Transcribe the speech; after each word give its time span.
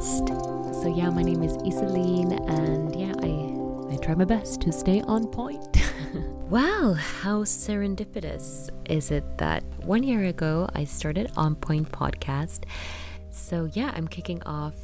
podcast. 0.00 0.82
So, 0.82 0.88
yeah, 0.88 1.10
my 1.10 1.22
name 1.22 1.42
is 1.42 1.56
Iselin, 1.58 2.32
and 2.48 2.94
yeah, 2.98 3.12
I, 3.22 3.94
I 3.94 3.96
try 3.98 4.14
my 4.14 4.24
best 4.24 4.60
to 4.62 4.72
stay 4.72 5.02
on 5.02 5.26
point. 5.26 5.76
well, 6.50 6.94
how 6.94 7.44
serendipitous 7.44 8.70
is 8.88 9.10
it 9.10 9.24
that 9.38 9.62
one 9.84 10.02
year 10.02 10.24
ago 10.24 10.68
I 10.74 10.84
started 10.84 11.30
On 11.36 11.54
Point 11.54 11.90
Podcast? 11.92 12.64
So, 13.30 13.68
yeah, 13.72 13.92
I'm 13.94 14.08
kicking 14.08 14.42
off 14.44 14.74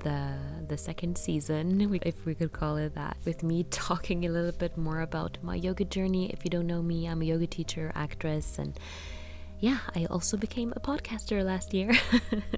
the 0.00 0.34
the 0.68 0.76
second 0.76 1.16
season, 1.16 2.00
if 2.04 2.26
we 2.26 2.34
could 2.34 2.52
call 2.52 2.76
it 2.76 2.94
that, 2.96 3.16
with 3.24 3.44
me 3.44 3.62
talking 3.70 4.26
a 4.26 4.28
little 4.28 4.52
bit 4.52 4.76
more 4.76 5.00
about 5.02 5.38
my 5.42 5.54
yoga 5.54 5.84
journey. 5.84 6.28
If 6.30 6.44
you 6.44 6.50
don't 6.50 6.66
know 6.66 6.82
me, 6.82 7.06
I'm 7.06 7.22
a 7.22 7.24
yoga 7.24 7.46
teacher, 7.46 7.92
actress, 7.94 8.58
and 8.58 8.76
yeah, 9.60 9.78
I 9.94 10.06
also 10.06 10.36
became 10.36 10.72
a 10.76 10.80
podcaster 10.80 11.44
last 11.44 11.72
year. 11.72 11.92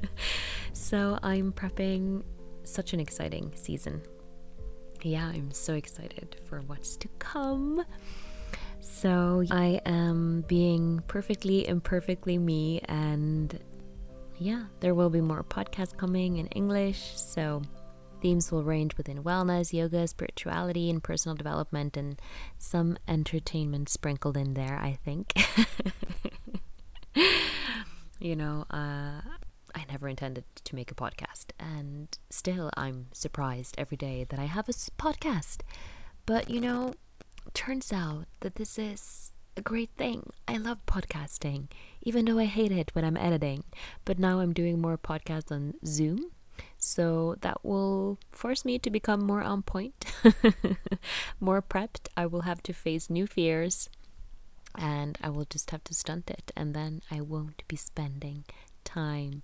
so 0.73 1.19
I'm 1.23 1.53
prepping 1.53 2.25
such 2.65 2.93
an 2.93 3.01
exciting 3.01 3.53
season. 3.55 4.03
Yeah, 5.03 5.27
I'm 5.27 5.53
so 5.53 5.75
excited 5.75 6.37
for 6.45 6.61
what's 6.63 6.97
to 6.99 7.09
come. 7.19 7.85
So 8.81 9.45
I 9.51 9.81
am 9.87 10.45
being 10.49 11.03
perfectly 11.07 11.69
imperfectly 11.69 12.37
me, 12.39 12.81
and 12.87 13.59
yeah, 14.39 14.65
there 14.81 14.95
will 14.95 15.11
be 15.11 15.21
more 15.21 15.45
podcasts 15.45 15.97
coming 15.97 16.39
in 16.39 16.47
English. 16.49 17.13
So 17.15 17.63
themes 18.21 18.51
will 18.51 18.65
range 18.65 18.97
within 18.97 19.23
wellness, 19.23 19.73
yoga, 19.73 20.07
spirituality, 20.09 20.91
and 20.91 21.03
personal 21.03 21.37
development, 21.37 21.97
and 21.97 22.21
some 22.57 22.99
entertainment 23.07 23.89
sprinkled 23.89 24.37
in 24.37 24.55
there, 24.55 24.77
I 24.77 24.99
think. 25.05 25.33
you 28.19 28.37
know, 28.37 28.65
uh, 28.71 29.21
I 29.75 29.85
never 29.91 30.09
intended 30.09 30.45
to 30.65 30.75
make 30.75 30.91
a 30.91 30.95
podcast, 30.95 31.47
and 31.59 32.17
still 32.31 32.71
I'm 32.77 33.07
surprised 33.13 33.75
every 33.79 33.97
day 33.97 34.25
that 34.29 34.39
I 34.39 34.45
have 34.45 34.69
a 34.69 34.73
podcast. 34.73 35.61
But 36.27 36.51
you 36.51 36.61
know, 36.61 36.95
turns 37.55 37.93
out 37.93 38.27
that 38.41 38.57
this 38.57 38.79
is 38.79 39.33
a 39.57 39.63
great 39.63 39.91
thing. 39.97 40.31
I 40.47 40.57
love 40.57 40.85
podcasting, 40.87 41.69
even 42.03 42.25
though 42.25 42.39
I 42.39 42.45
hate 42.45 42.73
it 42.73 42.95
when 42.95 43.05
I'm 43.05 43.17
editing. 43.17 43.65
But 44.05 44.19
now 44.19 44.41
I'm 44.41 44.53
doing 44.53 44.81
more 44.81 44.97
podcasts 44.97 45.51
on 45.51 45.75
Zoom. 45.85 46.31
So 46.77 47.37
that 47.41 47.65
will 47.65 48.19
force 48.31 48.65
me 48.65 48.79
to 48.79 48.91
become 48.91 49.25
more 49.25 49.43
on 49.43 49.63
point, 49.63 50.05
more 51.41 51.63
prepped. 51.63 52.09
I 52.17 52.27
will 52.27 52.43
have 52.43 52.63
to 52.65 52.73
face 52.73 53.11
new 53.11 53.27
fears 53.27 53.89
and 54.79 55.19
I 55.23 55.29
will 55.29 55.45
just 55.45 55.71
have 55.73 55.85
to 55.85 55.95
stunt 55.95 56.31
it, 56.31 56.53
and 56.57 56.75
then 56.75 57.03
I 57.11 57.21
won't 57.21 57.67
be 57.69 57.77
spending 57.77 58.45
time 58.85 59.43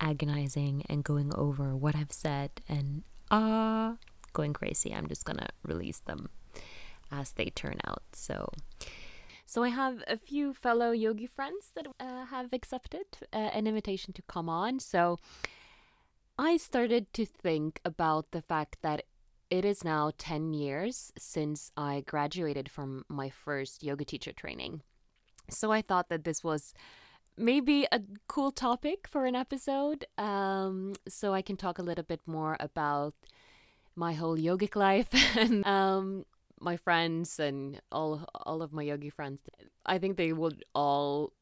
agonizing 0.00 0.84
and 0.88 1.04
going 1.04 1.32
over 1.34 1.76
what 1.76 1.94
I've 1.94 2.12
said 2.12 2.50
and 2.68 3.04
ah 3.30 3.92
uh, 3.92 3.96
going 4.32 4.52
crazy. 4.52 4.92
I'm 4.92 5.06
just 5.06 5.24
gonna 5.24 5.50
release 5.62 6.00
them 6.00 6.30
as 7.12 7.32
they 7.32 7.46
turn 7.46 7.78
out. 7.86 8.02
So. 8.12 8.48
So 9.46 9.62
I 9.62 9.68
have 9.68 10.02
a 10.08 10.16
few 10.16 10.54
fellow 10.54 10.90
yogi 10.90 11.26
friends 11.26 11.70
that 11.76 11.86
uh, 12.00 12.24
have 12.24 12.52
accepted 12.54 13.04
uh, 13.30 13.36
an 13.36 13.66
invitation 13.66 14.14
to 14.14 14.22
come 14.22 14.48
on. 14.48 14.80
So 14.80 15.18
I 16.38 16.56
started 16.56 17.12
to 17.12 17.26
think 17.26 17.78
about 17.84 18.30
the 18.30 18.40
fact 18.40 18.78
that 18.80 19.04
it 19.54 19.64
is 19.64 19.84
now 19.84 20.10
10 20.18 20.52
years 20.52 21.12
since 21.16 21.70
I 21.76 22.02
graduated 22.08 22.68
from 22.68 23.04
my 23.08 23.30
first 23.30 23.84
yoga 23.84 24.04
teacher 24.04 24.32
training. 24.32 24.82
So 25.48 25.70
I 25.70 25.80
thought 25.80 26.08
that 26.08 26.24
this 26.24 26.42
was 26.42 26.74
maybe 27.36 27.86
a 27.92 28.00
cool 28.26 28.50
topic 28.50 29.06
for 29.06 29.26
an 29.26 29.36
episode. 29.36 30.06
Um, 30.18 30.94
so 31.06 31.34
I 31.34 31.40
can 31.40 31.56
talk 31.56 31.78
a 31.78 31.82
little 31.82 32.02
bit 32.02 32.20
more 32.26 32.56
about 32.58 33.14
my 33.94 34.14
whole 34.14 34.36
yogic 34.36 34.74
life 34.74 35.08
and 35.36 35.64
um, 35.64 36.24
my 36.60 36.76
friends 36.76 37.38
and 37.38 37.80
all 37.92 38.26
all 38.34 38.60
of 38.60 38.72
my 38.72 38.82
yogi 38.82 39.10
friends. 39.10 39.40
I 39.86 39.98
think 39.98 40.16
they 40.16 40.32
would 40.32 40.64
all 40.74 41.32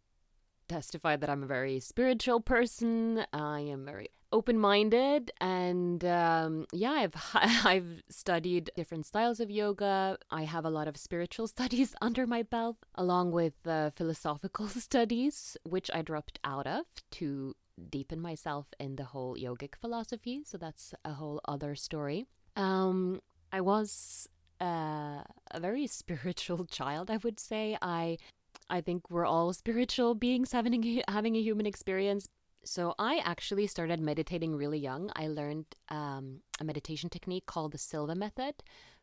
testify 0.68 1.16
that 1.16 1.30
I'm 1.30 1.44
a 1.44 1.46
very 1.46 1.80
spiritual 1.80 2.40
person. 2.40 3.24
I 3.32 3.60
am 3.60 3.86
very 3.86 4.10
open 4.32 4.58
minded, 4.58 5.30
and 5.40 6.04
um, 6.04 6.66
yeah, 6.72 6.90
I've 6.92 7.14
I've 7.64 8.02
studied 8.08 8.70
different 8.74 9.06
styles 9.06 9.40
of 9.40 9.50
yoga. 9.50 10.18
I 10.30 10.44
have 10.44 10.64
a 10.64 10.70
lot 10.70 10.88
of 10.88 10.96
spiritual 10.96 11.46
studies 11.56 11.94
under 12.00 12.26
my 12.26 12.42
belt, 12.42 12.76
along 12.94 13.32
with 13.32 13.54
uh, 13.66 13.90
philosophical 13.90 14.66
studies, 14.88 15.56
which 15.64 15.90
I 15.92 16.02
dropped 16.02 16.38
out 16.44 16.66
of 16.66 16.86
to 17.12 17.54
deepen 17.90 18.20
myself 18.20 18.66
in 18.78 18.96
the 18.96 19.04
whole 19.04 19.36
yogic 19.36 19.74
philosophy. 19.80 20.42
So 20.44 20.58
that's 20.58 20.94
a 21.04 21.12
whole 21.12 21.40
other 21.46 21.74
story. 21.74 22.26
Um, 22.56 23.20
I 23.52 23.60
was 23.60 24.28
uh, 24.60 25.22
a 25.50 25.60
very 25.60 25.86
spiritual 25.86 26.64
child, 26.66 27.10
I 27.10 27.18
would 27.18 27.40
say. 27.40 27.76
I 27.82 28.18
I 28.68 28.80
think 28.80 29.10
we're 29.10 29.26
all 29.26 29.52
spiritual 29.52 30.14
beings 30.14 30.52
having 30.52 30.84
a, 30.84 31.02
having 31.08 31.36
a 31.36 31.40
human 31.42 31.66
experience. 31.66 32.28
So 32.64 32.94
I 32.98 33.18
actually 33.24 33.66
started 33.66 34.00
meditating 34.00 34.54
really 34.54 34.78
young. 34.78 35.10
I 35.16 35.26
learned 35.26 35.66
um, 35.88 36.40
a 36.60 36.64
meditation 36.64 37.10
technique 37.10 37.46
called 37.46 37.72
the 37.72 37.78
Silva 37.78 38.14
method 38.14 38.54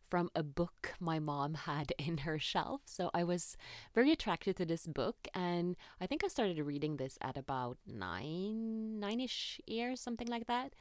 from 0.09 0.29
a 0.33 0.41
book 0.41 0.93
my 0.99 1.19
mom 1.19 1.53
had 1.53 1.93
in 1.99 2.19
her 2.19 2.39
shelf. 2.39 2.81
So 2.85 3.11
I 3.13 3.23
was 3.23 3.57
very 3.93 4.11
attracted 4.11 4.55
to 4.57 4.65
this 4.65 4.87
book, 4.87 5.27
and 5.33 5.75
I 6.01 6.07
think 6.07 6.23
I 6.23 6.27
started 6.27 6.59
reading 6.59 6.97
this 6.97 7.17
at 7.21 7.37
about 7.37 7.77
nine, 7.85 8.99
nine-ish 8.99 9.61
years, 9.67 10.01
something 10.01 10.27
like 10.27 10.47
that. 10.47 10.73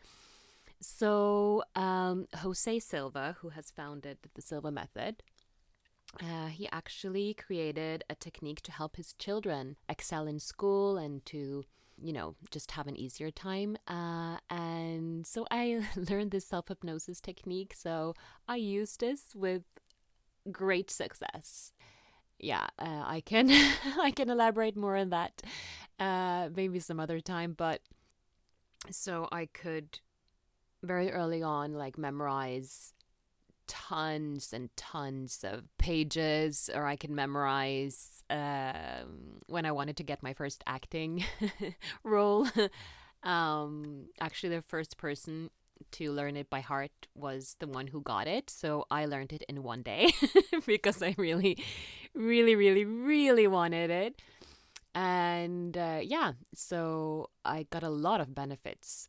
So 0.80 1.64
um, 1.74 2.28
Jose 2.36 2.78
Silva, 2.78 3.36
who 3.40 3.50
has 3.50 3.70
founded 3.70 4.18
the 4.34 4.42
Silva 4.42 4.70
method, 4.70 5.22
uh, 6.22 6.46
he 6.46 6.68
actually 6.70 7.34
created 7.34 8.04
a 8.08 8.14
technique 8.14 8.62
to 8.62 8.72
help 8.72 8.96
his 8.96 9.12
children 9.14 9.76
excel 9.88 10.26
in 10.26 10.38
school 10.38 10.96
and 10.96 11.24
to 11.26 11.64
you 12.02 12.12
know 12.12 12.34
just 12.50 12.70
have 12.72 12.86
an 12.86 12.96
easier 12.96 13.30
time 13.30 13.76
uh, 13.88 14.36
and 14.50 15.26
so 15.26 15.46
i 15.50 15.80
learned 15.96 16.30
this 16.30 16.46
self-hypnosis 16.46 17.20
technique 17.20 17.74
so 17.76 18.14
i 18.48 18.56
used 18.56 19.00
this 19.00 19.34
with 19.34 19.62
great 20.50 20.90
success. 20.90 21.72
Yeah 22.38 22.68
uh, 22.78 23.02
i 23.04 23.22
can 23.24 23.50
i 24.00 24.12
can 24.14 24.30
elaborate 24.30 24.76
more 24.76 24.96
on 24.96 25.10
that 25.10 25.42
uh, 25.98 26.48
maybe 26.54 26.78
some 26.78 27.00
other 27.00 27.20
time 27.20 27.54
but 27.56 27.80
so 28.90 29.28
i 29.32 29.46
could 29.46 29.98
very 30.82 31.10
early 31.10 31.42
on 31.42 31.74
like 31.74 31.98
memorize 31.98 32.92
tons 33.68 34.52
and 34.52 34.74
tons 34.76 35.44
of 35.44 35.64
pages, 35.78 36.68
or 36.74 36.86
I 36.86 36.96
can 36.96 37.14
memorize 37.14 38.24
um, 38.30 39.38
when 39.46 39.64
I 39.64 39.72
wanted 39.72 39.96
to 39.98 40.02
get 40.02 40.22
my 40.22 40.32
first 40.32 40.64
acting 40.66 41.24
role. 42.02 42.48
um, 43.22 44.06
actually, 44.20 44.56
the 44.56 44.62
first 44.62 44.96
person 44.96 45.50
to 45.92 46.12
learn 46.12 46.36
it 46.36 46.50
by 46.50 46.60
heart 46.60 47.06
was 47.14 47.56
the 47.60 47.66
one 47.66 47.88
who 47.88 48.00
got 48.00 48.26
it. 48.26 48.50
So 48.50 48.86
I 48.90 49.06
learned 49.06 49.32
it 49.32 49.44
in 49.48 49.62
one 49.62 49.82
day 49.82 50.12
because 50.66 51.02
I 51.02 51.14
really, 51.16 51.62
really, 52.14 52.56
really, 52.56 52.84
really 52.84 53.46
wanted 53.46 53.90
it. 53.90 54.20
And 54.94 55.76
uh, 55.76 56.00
yeah, 56.02 56.32
so 56.54 57.30
I 57.44 57.66
got 57.70 57.82
a 57.82 57.90
lot 57.90 58.20
of 58.20 58.34
benefits 58.34 59.08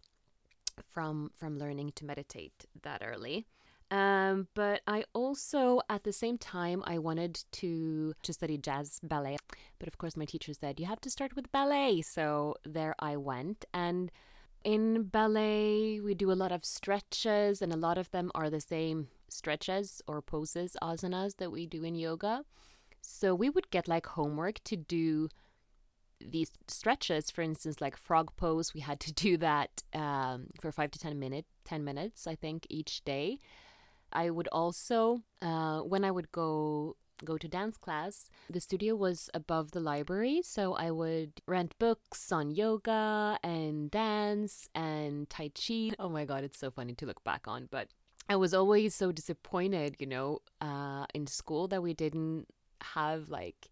from 0.87 1.31
from 1.35 1.57
learning 1.57 1.91
to 1.95 2.05
meditate 2.05 2.65
that 2.83 3.01
early. 3.03 3.47
Um, 3.91 4.47
but 4.53 4.81
I 4.85 5.03
also, 5.13 5.81
at 5.89 6.03
the 6.03 6.13
same 6.13 6.37
time, 6.37 6.83
I 6.85 6.99
wanted 6.99 7.43
to 7.53 8.13
to 8.21 8.33
study 8.33 8.57
jazz 8.57 8.99
ballet. 9.01 9.37
But 9.79 9.87
of 9.87 9.97
course, 9.97 10.15
my 10.15 10.25
teacher 10.25 10.53
said 10.53 10.79
you 10.79 10.85
have 10.85 11.01
to 11.01 11.09
start 11.09 11.35
with 11.35 11.51
ballet. 11.51 12.01
So 12.01 12.55
there 12.63 12.95
I 12.99 13.17
went, 13.17 13.65
and 13.73 14.11
in 14.63 15.03
ballet 15.03 15.99
we 16.01 16.13
do 16.13 16.31
a 16.31 16.33
lot 16.43 16.51
of 16.51 16.65
stretches, 16.65 17.61
and 17.61 17.73
a 17.73 17.77
lot 17.77 17.97
of 17.97 18.11
them 18.11 18.31
are 18.35 18.49
the 18.49 18.61
same 18.61 19.07
stretches 19.27 20.01
or 20.07 20.21
poses, 20.21 20.75
asanas 20.81 21.37
that 21.37 21.51
we 21.51 21.65
do 21.65 21.83
in 21.83 21.95
yoga. 21.95 22.43
So 23.01 23.33
we 23.33 23.49
would 23.49 23.71
get 23.71 23.87
like 23.87 24.05
homework 24.05 24.63
to 24.65 24.75
do 24.75 25.29
these 26.21 26.51
stretches 26.67 27.31
for 27.31 27.41
instance 27.41 27.79
like 27.79 27.95
frog 27.95 28.29
pose 28.35 28.73
we 28.73 28.81
had 28.81 28.99
to 28.99 29.13
do 29.13 29.37
that 29.37 29.81
um, 29.93 30.47
for 30.59 30.69
five 30.71 30.91
to 30.91 30.99
ten 30.99 31.17
minute 31.17 31.45
ten 31.63 31.83
minutes 31.83 32.27
i 32.27 32.35
think 32.35 32.67
each 32.69 33.03
day 33.05 33.37
I 34.13 34.29
would 34.29 34.47
also, 34.51 35.23
uh, 35.41 35.79
when 35.81 36.03
I 36.03 36.11
would 36.11 36.31
go 36.31 36.95
go 37.25 37.37
to 37.37 37.47
dance 37.49 37.75
class, 37.75 38.29
the 38.49 38.61
studio 38.61 38.95
was 38.95 39.29
above 39.33 39.71
the 39.71 39.79
library, 39.81 40.41
so 40.41 40.73
I 40.73 40.89
would 40.91 41.41
rent 41.47 41.77
books 41.77 42.31
on 42.31 42.51
yoga 42.51 43.37
and 43.43 43.91
dance 43.91 44.69
and 44.73 45.29
tai 45.29 45.49
chi. 45.49 45.91
Oh 45.99 46.09
my 46.09 46.25
god, 46.25 46.43
it's 46.43 46.57
so 46.57 46.71
funny 46.71 46.93
to 46.95 47.05
look 47.05 47.23
back 47.23 47.47
on, 47.47 47.67
but 47.69 47.89
I 48.29 48.35
was 48.35 48.53
always 48.53 48.95
so 48.95 49.11
disappointed, 49.11 49.95
you 49.99 50.05
know, 50.05 50.39
uh, 50.61 51.05
in 51.13 51.27
school 51.27 51.67
that 51.69 51.83
we 51.83 51.93
didn't 51.93 52.47
have 52.81 53.29
like 53.29 53.67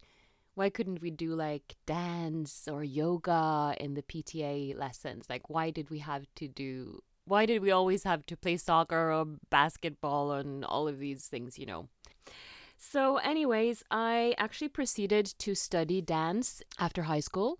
why 0.58 0.68
couldn't 0.68 1.00
we 1.00 1.12
do 1.12 1.36
like 1.36 1.76
dance 1.86 2.66
or 2.66 2.82
yoga 2.82 3.76
in 3.78 3.94
the 3.94 4.02
PTA 4.02 4.76
lessons? 4.76 5.26
Like 5.30 5.48
why 5.48 5.70
did 5.70 5.88
we 5.88 6.00
have 6.00 6.26
to 6.34 6.48
do 6.48 7.00
why 7.28 7.46
did 7.46 7.62
we 7.62 7.70
always 7.70 8.04
have 8.04 8.26
to 8.26 8.36
play 8.36 8.56
soccer 8.56 9.12
or 9.12 9.26
basketball 9.50 10.32
and 10.32 10.64
all 10.64 10.88
of 10.88 10.98
these 10.98 11.26
things, 11.26 11.58
you 11.58 11.66
know? 11.66 11.88
So, 12.76 13.16
anyways, 13.18 13.82
I 13.90 14.34
actually 14.38 14.68
proceeded 14.68 15.26
to 15.38 15.54
study 15.54 16.00
dance 16.00 16.62
after 16.78 17.02
high 17.02 17.20
school. 17.20 17.58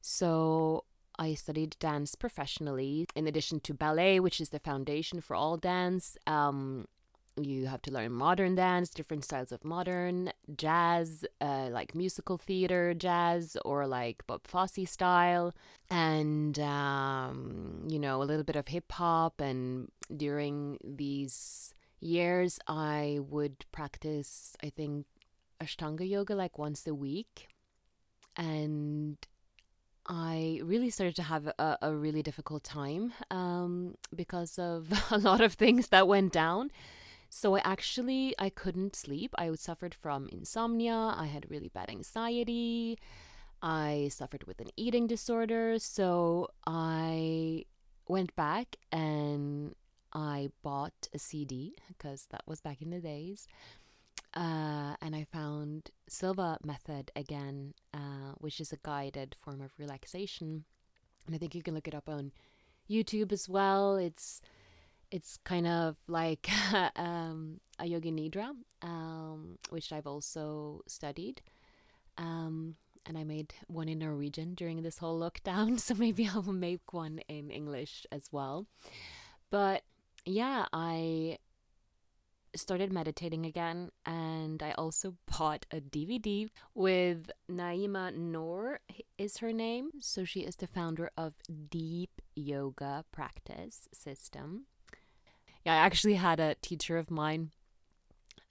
So, 0.00 0.84
I 1.18 1.34
studied 1.34 1.76
dance 1.80 2.14
professionally 2.14 3.06
in 3.14 3.26
addition 3.26 3.60
to 3.60 3.74
ballet, 3.74 4.20
which 4.20 4.40
is 4.40 4.50
the 4.50 4.58
foundation 4.58 5.20
for 5.20 5.34
all 5.34 5.56
dance. 5.56 6.16
Um, 6.26 6.86
you 7.36 7.66
have 7.66 7.82
to 7.82 7.90
learn 7.90 8.12
modern 8.12 8.54
dance, 8.54 8.90
different 8.90 9.24
styles 9.24 9.52
of 9.52 9.64
modern, 9.64 10.32
jazz, 10.56 11.24
uh, 11.40 11.68
like 11.70 11.94
musical 11.94 12.36
theater 12.38 12.94
jazz, 12.94 13.56
or 13.64 13.86
like 13.86 14.26
Bob 14.26 14.46
Fosse 14.46 14.86
style, 14.86 15.54
and 15.90 16.58
um, 16.58 17.84
you 17.88 17.98
know, 17.98 18.22
a 18.22 18.24
little 18.24 18.44
bit 18.44 18.56
of 18.56 18.68
hip 18.68 18.90
hop. 18.92 19.40
And 19.40 19.90
during 20.14 20.78
these 20.84 21.74
years, 22.00 22.58
I 22.66 23.18
would 23.20 23.64
practice, 23.72 24.56
I 24.62 24.70
think, 24.70 25.06
Ashtanga 25.60 26.08
yoga 26.08 26.34
like 26.34 26.58
once 26.58 26.86
a 26.86 26.94
week. 26.94 27.48
And 28.36 29.18
I 30.06 30.60
really 30.64 30.90
started 30.90 31.16
to 31.16 31.22
have 31.22 31.46
a, 31.46 31.78
a 31.82 31.94
really 31.94 32.22
difficult 32.22 32.64
time 32.64 33.12
um, 33.30 33.96
because 34.14 34.58
of 34.58 34.88
a 35.10 35.18
lot 35.18 35.40
of 35.40 35.54
things 35.54 35.88
that 35.88 36.08
went 36.08 36.32
down. 36.32 36.70
So 37.30 37.54
I 37.54 37.60
actually 37.60 38.34
I 38.38 38.50
couldn't 38.50 38.96
sleep. 38.96 39.32
I 39.38 39.54
suffered 39.54 39.94
from 39.94 40.28
insomnia. 40.32 41.14
I 41.16 41.26
had 41.26 41.48
really 41.48 41.68
bad 41.68 41.88
anxiety. 41.88 42.98
I 43.62 44.10
suffered 44.10 44.44
with 44.44 44.60
an 44.60 44.70
eating 44.76 45.06
disorder. 45.06 45.78
So 45.78 46.48
I 46.66 47.66
went 48.08 48.34
back 48.34 48.76
and 48.90 49.76
I 50.12 50.50
bought 50.62 51.08
a 51.14 51.20
CD 51.20 51.76
because 51.86 52.26
that 52.30 52.42
was 52.46 52.60
back 52.60 52.82
in 52.82 52.90
the 52.90 53.00
days. 53.00 53.46
Uh, 54.34 54.96
and 55.00 55.14
I 55.14 55.24
found 55.24 55.90
Silva 56.08 56.58
Method 56.64 57.12
again, 57.14 57.74
uh, 57.94 58.34
which 58.38 58.60
is 58.60 58.72
a 58.72 58.78
guided 58.82 59.36
form 59.38 59.60
of 59.60 59.72
relaxation. 59.78 60.64
And 61.26 61.34
I 61.36 61.38
think 61.38 61.54
you 61.54 61.62
can 61.62 61.74
look 61.74 61.86
it 61.86 61.94
up 61.94 62.08
on 62.08 62.32
YouTube 62.90 63.30
as 63.30 63.48
well. 63.48 63.94
It's 63.94 64.40
it's 65.10 65.38
kind 65.44 65.66
of 65.66 65.96
like 66.06 66.48
um, 66.96 67.60
a 67.78 67.86
yoga 67.86 68.10
nidra, 68.10 68.50
um, 68.82 69.58
which 69.70 69.92
I've 69.92 70.06
also 70.06 70.82
studied. 70.86 71.42
Um, 72.18 72.76
and 73.06 73.16
I 73.16 73.24
made 73.24 73.54
one 73.66 73.88
in 73.88 73.98
Norwegian 74.00 74.54
during 74.54 74.82
this 74.82 74.98
whole 74.98 75.18
lockdown, 75.18 75.80
so 75.86 75.94
maybe 75.94 76.28
I 76.28 76.38
will 76.38 76.52
make 76.52 76.92
one 76.92 77.20
in 77.28 77.50
English 77.50 78.06
as 78.12 78.28
well. 78.30 78.66
But 79.50 79.82
yeah, 80.24 80.66
I 80.72 81.38
started 82.54 82.92
meditating 82.92 83.46
again 83.46 83.90
and 84.04 84.62
I 84.62 84.72
also 84.72 85.14
bought 85.26 85.66
a 85.70 85.80
DVD 85.80 86.48
with 86.74 87.30
Naima 87.50 88.14
Noor 88.14 88.80
is 89.18 89.38
her 89.38 89.52
name. 89.52 89.90
So 90.00 90.24
she 90.24 90.40
is 90.40 90.56
the 90.56 90.66
founder 90.66 91.10
of 91.16 91.34
Deep 91.70 92.20
Yoga 92.34 93.04
Practice 93.12 93.88
System. 93.92 94.66
Yeah, 95.64 95.74
I 95.74 95.76
actually 95.78 96.14
had 96.14 96.40
a 96.40 96.54
teacher 96.56 96.96
of 96.96 97.10
mine 97.10 97.50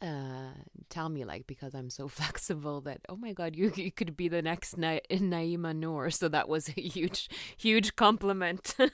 uh, 0.02 0.52
tell 0.90 1.10
me 1.10 1.26
like 1.26 1.46
because 1.46 1.74
I'm 1.74 1.90
so 1.90 2.08
flexible 2.20 2.82
that 2.82 3.02
oh 3.10 3.16
my 3.18 3.34
god 3.34 3.56
you 3.56 3.72
you 3.76 3.92
could 3.92 4.16
be 4.16 4.28
the 4.28 4.42
next 4.42 4.78
Na- 4.78 5.00
Naima 5.12 5.76
Noor. 5.76 6.10
So 6.10 6.28
that 6.30 6.48
was 6.48 6.70
a 6.70 6.82
huge 6.82 7.30
huge 7.58 7.96
compliment. 7.96 8.76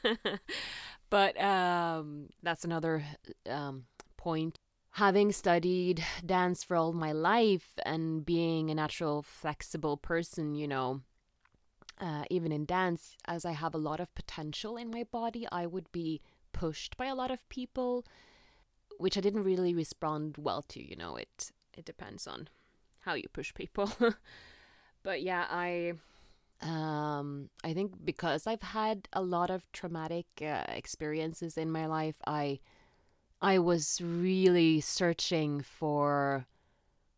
But 1.10 1.40
um, 1.40 2.30
that's 2.42 2.66
another 2.66 3.04
um, 3.50 3.86
point. 4.18 4.58
Having 4.92 5.34
studied 5.34 6.04
dance 6.26 6.64
for 6.64 6.76
all 6.76 6.94
my 6.94 7.12
life 7.12 7.74
and 7.86 8.26
being 8.26 8.70
a 8.70 8.76
natural 8.76 9.22
flexible 9.22 9.98
person 9.98 10.56
you 10.56 10.68
know 10.68 11.02
uh, 12.00 12.24
even 12.30 12.52
in 12.52 12.66
dance 12.66 13.16
as 13.26 13.46
I 13.46 13.52
have 13.52 13.74
a 13.74 13.78
lot 13.78 14.00
of 14.00 14.14
potential 14.16 14.78
in 14.78 14.90
my 14.90 15.04
body 15.04 15.48
I 15.52 15.66
would 15.66 15.92
be 15.92 16.22
pushed 16.56 16.96
by 16.96 17.08
a 17.08 17.16
lot 17.16 17.32
of 17.32 17.48
people, 17.50 18.06
which 18.98 19.18
I 19.18 19.22
didn't 19.22 19.44
really 19.44 19.74
respond 19.74 20.38
well 20.38 20.62
to. 20.70 20.80
You 20.82 20.96
know, 20.96 21.18
it 21.18 21.52
it 21.78 21.86
depends 21.86 22.26
on 22.28 22.48
how 23.02 23.14
you 23.14 23.28
push 23.32 23.54
people. 23.54 23.92
but 25.04 25.22
yeah, 25.22 25.46
I 25.52 25.94
um 26.62 27.50
I 27.64 27.74
think 27.74 28.06
because 28.06 28.48
I've 28.48 28.62
had 28.62 29.10
a 29.12 29.22
lot 29.22 29.50
of 29.50 29.70
traumatic 29.74 30.28
uh, 30.42 30.64
experiences 30.70 31.58
in 31.58 31.70
my 31.72 31.86
life, 31.86 32.16
I 32.26 32.60
I 33.42 33.60
was 33.60 34.00
really 34.02 34.80
searching 34.82 35.62
for 35.62 36.48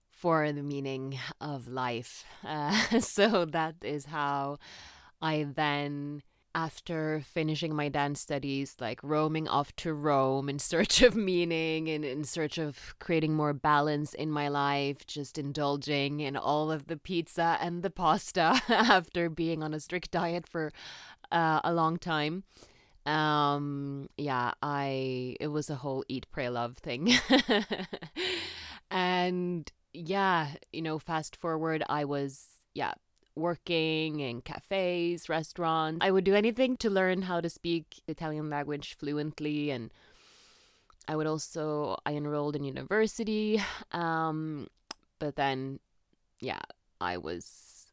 for 0.10 0.51
the 0.51 0.63
meaning 0.63 1.19
of 1.39 1.68
life. 1.68 2.25
Uh, 2.44 3.00
so 3.00 3.45
that 3.45 3.75
is 3.84 4.06
how 4.06 4.57
I 5.22 5.45
then 5.56 6.24
after 6.55 7.21
finishing 7.23 7.75
my 7.75 7.89
dance 7.89 8.21
studies, 8.21 8.75
like 8.79 8.99
roaming 9.03 9.47
off 9.47 9.75
to 9.77 9.94
Rome 9.94 10.49
in 10.49 10.59
search 10.73 11.01
of 11.01 11.15
meaning 11.15 11.89
and 11.89 12.03
in 12.03 12.23
search 12.23 12.57
of 12.57 12.95
creating 12.99 13.35
more 13.35 13.53
balance 13.53 14.13
in 14.13 14.31
my 14.31 14.47
life, 14.47 15.05
just 15.05 15.38
indulging 15.38 16.19
in 16.19 16.35
all 16.35 16.71
of 16.71 16.88
the 16.88 16.97
pizza 16.97 17.57
and 17.61 17.83
the 17.83 17.89
pasta 17.89 18.61
after 18.69 19.29
being 19.29 19.63
on 19.63 19.73
a 19.73 19.79
strict 19.79 20.11
diet 20.11 20.47
for 20.47 20.71
uh, 21.31 21.61
a 21.63 21.73
long 21.73 21.97
time. 21.97 22.44
Um, 23.05 24.09
yeah, 24.17 24.51
I 24.61 25.38
it 25.39 25.47
was 25.47 25.69
a 25.69 25.75
whole 25.75 26.03
eat, 26.09 26.27
pray, 26.31 26.50
love 26.50 26.77
thing. 26.77 27.13
and 28.91 29.71
yeah, 29.93 30.50
you 30.73 30.81
know, 30.81 31.00
fast 31.00 31.35
forward, 31.35 31.83
I 31.88 32.03
was 32.03 32.47
yeah 32.73 32.93
working 33.38 34.19
in 34.19 34.42
cafes, 34.42 35.30
restaurants. 35.30 36.00
I 36.01 36.12
would 36.12 36.24
do 36.24 36.36
anything 36.36 36.75
to 36.78 36.89
learn 36.89 37.24
how 37.24 37.39
to 37.39 37.50
speak 37.50 38.01
Italian 38.07 38.50
language 38.50 38.95
fluently 38.98 39.69
and 39.72 39.92
I 41.07 41.16
would 41.16 41.28
also 41.28 41.98
I 42.06 42.13
enrolled 42.13 42.56
in 42.56 42.63
university 42.63 43.62
um 43.91 44.67
but 45.20 45.36
then 45.36 45.79
yeah, 46.39 46.62
I 47.00 47.17
was 47.17 47.88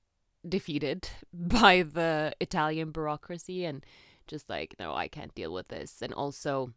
defeated 0.46 1.08
by 1.32 1.82
the 1.82 2.32
Italian 2.40 2.90
bureaucracy 2.90 3.64
and 3.64 3.84
just 4.26 4.48
like 4.48 4.74
no, 4.78 4.94
I 4.94 5.08
can't 5.08 5.34
deal 5.34 5.52
with 5.52 5.68
this. 5.68 6.02
And 6.02 6.12
also 6.12 6.72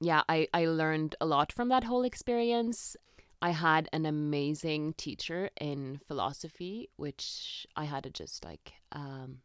yeah, 0.00 0.22
I 0.28 0.48
I 0.54 0.66
learned 0.66 1.16
a 1.20 1.26
lot 1.26 1.52
from 1.52 1.68
that 1.68 1.84
whole 1.84 2.04
experience. 2.04 2.96
I 3.42 3.50
had 3.50 3.88
an 3.92 4.06
amazing 4.06 4.94
teacher 4.94 5.50
in 5.60 5.98
philosophy, 5.98 6.88
which 6.96 7.66
I 7.74 7.84
had 7.84 8.06
a 8.06 8.10
just 8.10 8.44
like 8.44 8.72
um, 8.92 9.38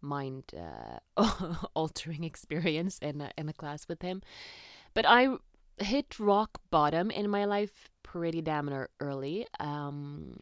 mind 0.00 0.52
uh, 0.56 1.24
altering 1.74 2.24
experience 2.24 2.98
in 3.00 3.20
a, 3.20 3.30
in 3.36 3.50
a 3.50 3.52
class 3.52 3.86
with 3.88 4.00
him. 4.00 4.22
But 4.94 5.04
I 5.06 5.36
hit 5.78 6.18
rock 6.18 6.62
bottom 6.70 7.10
in 7.10 7.28
my 7.28 7.44
life 7.44 7.90
pretty 8.02 8.40
damn 8.40 8.70
early. 9.00 9.46
Um, 9.60 10.38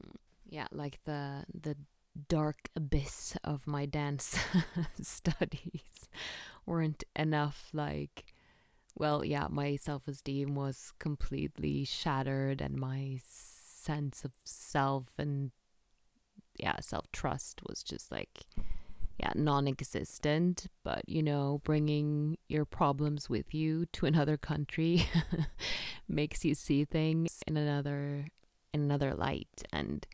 yeah, 0.48 0.68
like 0.70 1.00
the 1.04 1.44
the 1.52 1.76
dark 2.28 2.70
abyss 2.76 3.36
of 3.42 3.66
my 3.66 3.86
dance 3.86 4.38
studies 5.02 6.08
weren't 6.64 7.02
enough 7.16 7.70
like 7.72 8.24
well, 8.97 9.25
yeah, 9.25 9.47
my 9.50 9.76
self 9.76 10.06
esteem 10.09 10.54
was 10.54 10.92
completely 10.99 11.85
shattered, 11.85 12.61
and 12.61 12.76
my 12.76 13.20
sense 13.25 14.25
of 14.25 14.32
self 14.44 15.06
and 15.18 15.50
yeah, 16.59 16.80
self 16.80 17.11
trust 17.12 17.61
was 17.66 17.82
just 17.82 18.12
like 18.12 18.47
yeah, 19.18 19.32
non 19.35 19.68
existent. 19.68 20.66
But 20.82 21.02
you 21.06 21.23
know, 21.23 21.61
bringing 21.64 22.38
your 22.49 22.64
problems 22.64 23.28
with 23.28 23.54
you 23.54 23.87
to 23.92 24.06
another 24.06 24.37
country 24.37 25.06
makes 26.09 26.44
you 26.44 26.54
see 26.54 26.85
things 26.85 27.42
in 27.47 27.56
another 27.56 28.26
in 28.73 28.80
another 28.82 29.14
light. 29.14 29.62
And 29.73 30.06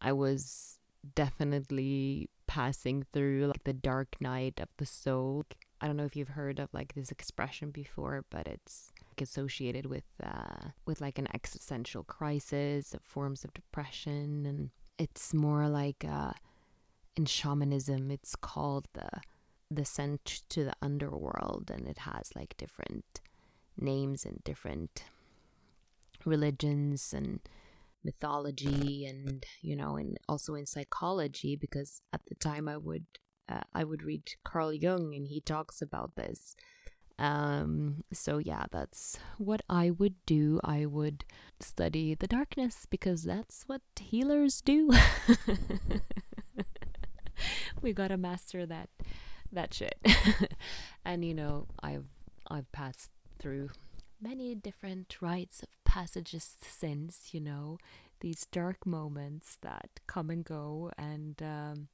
I 0.00 0.12
was 0.12 0.78
definitely 1.14 2.28
passing 2.46 3.04
through 3.12 3.46
like 3.46 3.64
the 3.64 3.72
dark 3.72 4.16
night 4.20 4.60
of 4.60 4.68
the 4.76 4.86
soul 4.86 5.44
I 5.80 5.86
don't 5.86 5.96
know 5.96 6.04
if 6.04 6.16
you've 6.16 6.28
heard 6.28 6.58
of 6.58 6.72
like 6.72 6.94
this 6.94 7.10
expression 7.10 7.70
before, 7.70 8.24
but 8.30 8.46
it's 8.46 8.92
like, 9.10 9.20
associated 9.20 9.86
with 9.86 10.04
uh, 10.22 10.70
with 10.86 11.00
like 11.00 11.18
an 11.18 11.28
existential 11.34 12.04
crisis, 12.04 12.94
forms 13.02 13.44
of 13.44 13.52
depression, 13.54 14.46
and 14.46 14.70
it's 14.98 15.34
more 15.34 15.68
like 15.68 16.04
uh, 16.08 16.32
in 17.16 17.26
shamanism, 17.26 18.10
it's 18.10 18.36
called 18.36 18.88
the 18.94 19.08
the 19.70 19.82
descent 19.82 20.42
to 20.50 20.64
the 20.64 20.74
underworld, 20.80 21.70
and 21.70 21.88
it 21.88 21.98
has 21.98 22.30
like 22.34 22.56
different 22.56 23.20
names 23.76 24.24
and 24.24 24.42
different 24.44 25.04
religions 26.24 27.12
and 27.12 27.40
mythology 28.04 29.06
and 29.06 29.46
you 29.62 29.74
know 29.74 29.96
and 29.96 30.18
also 30.28 30.54
in 30.54 30.66
psychology 30.66 31.56
because 31.56 32.02
at 32.12 32.20
the 32.26 32.34
time 32.34 32.68
i 32.68 32.76
would 32.76 33.06
uh, 33.48 33.60
I 33.74 33.84
would 33.84 34.02
read 34.02 34.22
Carl 34.44 34.72
Jung, 34.72 35.14
and 35.14 35.28
he 35.28 35.40
talks 35.40 35.82
about 35.82 36.16
this 36.16 36.56
Um, 37.18 38.02
so 38.12 38.38
yeah, 38.38 38.64
that's 38.72 39.18
what 39.38 39.62
I 39.70 39.90
would 39.90 40.16
do. 40.26 40.60
I 40.64 40.84
would 40.86 41.24
study 41.60 42.14
the 42.14 42.26
darkness 42.26 42.86
because 42.90 43.22
that's 43.22 43.62
what 43.68 43.82
healers 44.00 44.60
do. 44.60 44.90
we 47.82 47.92
gotta 47.92 48.16
master 48.16 48.66
that 48.66 48.88
that 49.52 49.74
shit. 49.74 49.98
and 51.04 51.24
you 51.24 51.34
know, 51.34 51.66
I've 51.82 52.06
I've 52.50 52.70
passed 52.72 53.10
through 53.38 53.70
many 54.20 54.54
different 54.54 55.16
rites 55.20 55.62
of 55.62 55.68
passages 55.84 56.56
since, 56.62 57.30
you 57.32 57.40
know, 57.40 57.78
these 58.20 58.46
dark 58.50 58.86
moments 58.86 59.58
that 59.62 59.90
come 60.06 60.30
and 60.30 60.44
go 60.44 60.90
and 60.96 61.42
um, 61.42 61.88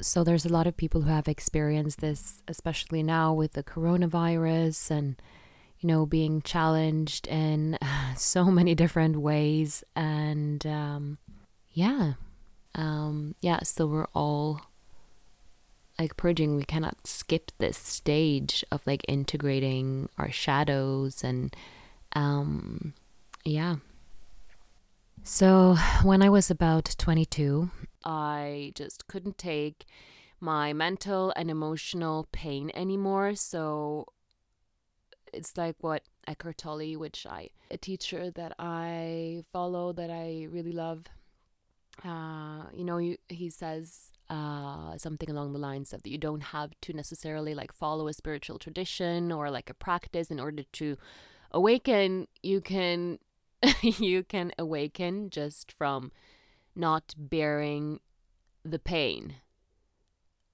so 0.00 0.24
there's 0.24 0.44
a 0.44 0.52
lot 0.52 0.66
of 0.66 0.76
people 0.76 1.02
who 1.02 1.10
have 1.10 1.28
experienced 1.28 2.00
this, 2.00 2.42
especially 2.48 3.02
now 3.02 3.32
with 3.32 3.52
the 3.52 3.62
coronavirus 3.62 4.90
and 4.90 5.16
you 5.80 5.86
know 5.86 6.06
being 6.06 6.42
challenged 6.42 7.26
in 7.28 7.78
so 8.16 8.44
many 8.46 8.74
different 8.74 9.16
ways. 9.16 9.84
And 9.94 10.66
um, 10.66 11.18
yeah. 11.72 12.14
Um, 12.76 13.36
yeah 13.40 13.60
so 13.62 13.86
we're 13.86 14.08
all 14.14 14.60
like 15.98 16.16
purging. 16.16 16.56
We 16.56 16.64
cannot 16.64 17.06
skip 17.06 17.52
this 17.58 17.78
stage 17.78 18.64
of 18.72 18.84
like 18.86 19.04
integrating 19.06 20.08
our 20.18 20.30
shadows 20.30 21.22
and 21.22 21.54
um, 22.14 22.94
yeah. 23.44 23.76
So 25.22 25.76
when 26.02 26.22
i 26.22 26.28
was 26.28 26.50
about 26.50 26.94
22 26.98 27.70
I 28.04 28.72
just 28.74 29.06
couldn't 29.06 29.38
take 29.38 29.86
my 30.40 30.72
mental 30.72 31.32
and 31.36 31.50
emotional 31.50 32.28
pain 32.32 32.70
anymore. 32.74 33.34
So 33.34 34.06
it's 35.32 35.56
like 35.56 35.76
what 35.80 36.02
Eckhart 36.26 36.58
Tolle, 36.58 36.96
which 36.98 37.26
I 37.26 37.50
a 37.70 37.76
teacher 37.76 38.30
that 38.30 38.54
I 38.58 39.42
follow 39.52 39.92
that 39.92 40.10
I 40.10 40.46
really 40.50 40.72
love. 40.72 41.04
Uh, 42.04 42.64
you 42.72 42.84
know, 42.84 42.98
he 43.28 43.50
says 43.50 44.10
uh, 44.28 44.96
something 44.96 45.30
along 45.30 45.52
the 45.52 45.58
lines 45.58 45.92
of 45.92 46.02
that 46.02 46.10
you 46.10 46.18
don't 46.18 46.42
have 46.42 46.70
to 46.82 46.92
necessarily 46.92 47.54
like 47.54 47.72
follow 47.72 48.08
a 48.08 48.12
spiritual 48.12 48.58
tradition 48.58 49.30
or 49.30 49.50
like 49.50 49.70
a 49.70 49.74
practice 49.74 50.30
in 50.30 50.40
order 50.40 50.64
to 50.72 50.96
awaken. 51.50 52.26
You 52.42 52.60
can 52.60 53.18
you 53.82 54.22
can 54.24 54.52
awaken 54.58 55.30
just 55.30 55.72
from 55.72 56.12
not 56.74 57.14
bearing 57.16 58.00
the 58.64 58.78
pain. 58.78 59.36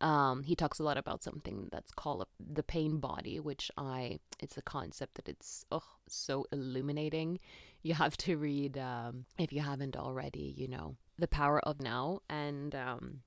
Um, 0.01 0.45
he 0.45 0.57
talks 0.57 0.79
a 0.79 0.83
lot 0.83 0.97
about 0.97 1.23
something 1.23 1.69
that's 1.71 1.93
called 1.93 2.27
the 2.39 2.63
pain 2.63 2.99
body, 2.99 3.39
which 3.39 3.71
I, 3.77 4.19
it's 4.39 4.57
a 4.57 4.63
concept 4.63 5.17
that 5.17 5.29
it's 5.29 5.65
oh, 5.71 5.83
so 6.09 6.47
illuminating. 6.53 7.39
You 7.83 7.95
have 7.95 8.17
to 8.19 8.37
read, 8.37 8.79
um, 8.79 9.27
if 9.39 9.53
you 9.53 9.61
haven't 9.61 9.97
already, 9.97 10.55
you 10.57 10.69
know, 10.69 10.97
The 11.19 11.29
Power 11.29 11.61
of 11.61 11.81
Now, 11.83 12.21
and 12.31 12.75
um, 12.75 13.21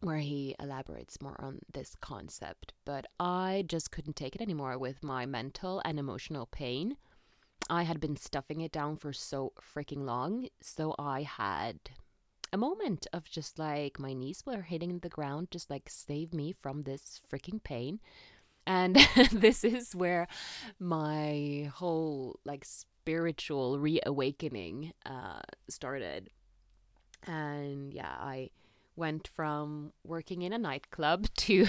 where 0.00 0.18
he 0.18 0.56
elaborates 0.60 1.20
more 1.20 1.36
on 1.40 1.60
this 1.72 1.96
concept. 2.00 2.72
But 2.84 3.06
I 3.20 3.64
just 3.66 3.92
couldn't 3.92 4.16
take 4.16 4.34
it 4.34 4.40
anymore 4.40 4.76
with 4.76 5.02
my 5.04 5.24
mental 5.24 5.80
and 5.84 5.98
emotional 5.98 6.46
pain. 6.46 6.96
I 7.70 7.82
had 7.82 8.00
been 8.00 8.16
stuffing 8.16 8.60
it 8.60 8.72
down 8.72 8.96
for 8.96 9.12
so 9.12 9.52
freaking 9.60 10.04
long. 10.04 10.48
So 10.60 10.94
I 10.98 11.22
had 11.22 11.78
a 12.52 12.56
moment 12.56 13.06
of 13.12 13.28
just 13.28 13.58
like 13.58 13.98
my 13.98 14.12
knees 14.12 14.42
were 14.46 14.62
hitting 14.62 14.98
the 14.98 15.08
ground, 15.08 15.48
just 15.50 15.70
like 15.70 15.88
save 15.88 16.32
me 16.32 16.52
from 16.52 16.82
this 16.82 17.20
freaking 17.30 17.62
pain. 17.62 18.00
And 18.66 18.96
this 19.32 19.64
is 19.64 19.94
where 19.94 20.28
my 20.78 21.70
whole 21.74 22.38
like 22.44 22.64
spiritual 22.64 23.78
reawakening 23.78 24.92
uh, 25.06 25.40
started. 25.68 26.30
And 27.26 27.92
yeah, 27.92 28.14
I 28.20 28.50
went 28.96 29.28
from 29.28 29.92
working 30.04 30.42
in 30.42 30.52
a 30.52 30.58
nightclub 30.58 31.28
to 31.36 31.66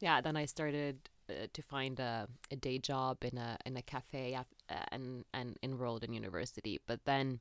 yeah, 0.00 0.20
then 0.20 0.36
I 0.36 0.44
started 0.46 1.08
uh, 1.28 1.46
to 1.52 1.62
find 1.62 2.00
a, 2.00 2.28
a 2.50 2.56
day 2.56 2.78
job 2.78 3.18
in 3.24 3.38
a 3.38 3.56
in 3.64 3.76
a 3.76 3.82
cafe 3.82 4.34
uh, 4.34 4.74
and 4.90 5.24
and 5.32 5.58
enrolled 5.62 6.04
in 6.04 6.12
university. 6.12 6.80
But 6.86 7.04
then 7.04 7.40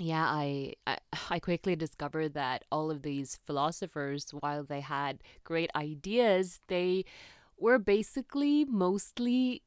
yeah, 0.00 0.24
I, 0.24 0.74
I, 0.86 0.98
I 1.30 1.38
quickly 1.38 1.76
discovered 1.76 2.34
that 2.34 2.64
all 2.70 2.90
of 2.90 3.02
these 3.02 3.38
philosophers, 3.46 4.30
while 4.30 4.64
they 4.64 4.80
had 4.80 5.22
great 5.44 5.70
ideas, 5.74 6.60
they 6.68 7.04
were 7.58 7.78
basically 7.78 8.64
mostly 8.64 9.62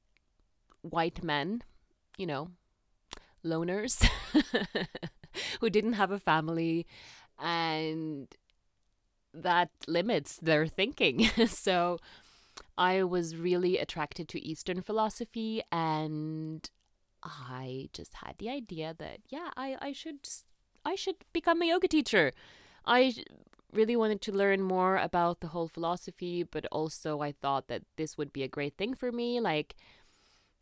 white 0.81 1.23
men, 1.23 1.63
you 2.17 2.25
know, 2.25 2.49
loners 3.43 4.07
who 5.61 5.69
didn't 5.69 5.93
have 5.93 6.11
a 6.11 6.19
family 6.19 6.85
and 7.39 8.27
that 9.33 9.69
limits 9.87 10.37
their 10.37 10.67
thinking. 10.67 11.25
so 11.47 11.97
I 12.77 13.03
was 13.03 13.35
really 13.35 13.77
attracted 13.77 14.27
to 14.29 14.45
Eastern 14.45 14.81
philosophy 14.81 15.61
and 15.71 16.69
I 17.23 17.89
just 17.93 18.15
had 18.15 18.35
the 18.37 18.49
idea 18.49 18.95
that 18.97 19.19
yeah, 19.29 19.49
I 19.55 19.77
I 19.81 19.93
should 19.93 20.27
I 20.85 20.95
should 20.95 21.17
become 21.33 21.61
a 21.61 21.65
yoga 21.65 21.87
teacher. 21.87 22.33
I 22.85 23.13
really 23.71 23.95
wanted 23.95 24.21
to 24.21 24.31
learn 24.31 24.61
more 24.61 24.97
about 24.97 25.39
the 25.39 25.47
whole 25.47 25.67
philosophy, 25.67 26.43
but 26.43 26.65
also 26.71 27.21
I 27.21 27.31
thought 27.31 27.67
that 27.67 27.83
this 27.95 28.17
would 28.17 28.33
be 28.33 28.43
a 28.43 28.47
great 28.47 28.77
thing 28.77 28.93
for 28.93 29.11
me, 29.11 29.39
like 29.39 29.75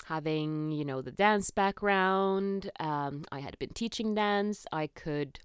having 0.06 0.72
you 0.72 0.86
know 0.86 1.02
the 1.02 1.12
dance 1.12 1.52
background. 1.52 2.72
Um, 2.80 3.26
I 3.32 3.40
had 3.40 3.58
been 3.60 3.70
teaching 3.70 4.16
dance. 4.16 4.66
I 4.72 4.88
could 4.88 5.40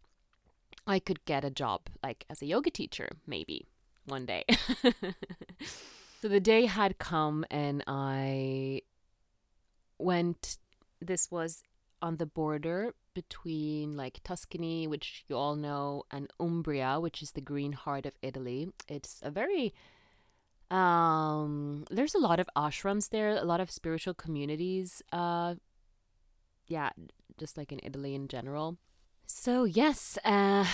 I 0.87 0.99
could 0.99 1.25
get 1.25 1.45
a 1.45 1.51
job 1.51 1.83
like 2.03 2.25
as 2.29 2.43
a 2.43 2.47
yoga 2.47 2.71
teacher 2.71 3.09
maybe 3.27 3.67
one 4.07 4.27
day. 4.27 4.45
so 6.21 6.29
the 6.29 6.41
day 6.41 6.67
had 6.67 6.99
come, 6.99 7.45
and 7.51 7.83
I 7.87 8.83
went 9.99 10.59
this 11.07 11.31
was 11.31 11.63
on 12.03 12.17
the 12.17 12.27
border 12.27 12.95
between 13.15 13.97
like 13.97 14.21
Tuscany, 14.25 14.87
which 14.87 15.25
you 15.29 15.37
all 15.37 15.57
know, 15.57 16.05
and 16.11 16.31
Umbria, 16.39 17.01
which 17.01 17.23
is 17.23 17.33
the 17.33 17.41
green 17.41 17.73
heart 17.73 18.07
of 18.07 18.15
Italy. 18.23 18.69
It's 18.89 19.21
a 19.23 19.31
very 19.31 19.73
um 20.71 21.85
there's 21.91 22.15
a 22.15 22.19
lot 22.19 22.41
of 22.41 22.49
ashrams 22.57 23.11
there, 23.11 23.31
a 23.31 23.45
lot 23.45 23.61
of 23.61 23.71
spiritual 23.71 24.15
communities. 24.15 25.03
Uh 25.13 25.55
yeah, 26.67 26.91
just 27.39 27.57
like 27.57 27.73
in 27.73 27.81
Italy 27.83 28.15
in 28.15 28.29
general. 28.29 28.77
So 29.27 29.65
yes, 29.65 30.19
uh 30.25 30.67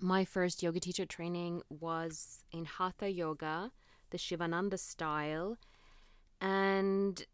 my 0.00 0.24
first 0.24 0.62
yoga 0.62 0.80
teacher 0.80 1.06
training 1.06 1.62
was 1.68 2.44
in 2.52 2.64
Hatha 2.64 3.10
yoga, 3.10 3.72
the 4.10 4.18
Shivananda 4.18 4.78
style. 4.78 5.56
And 6.40 7.24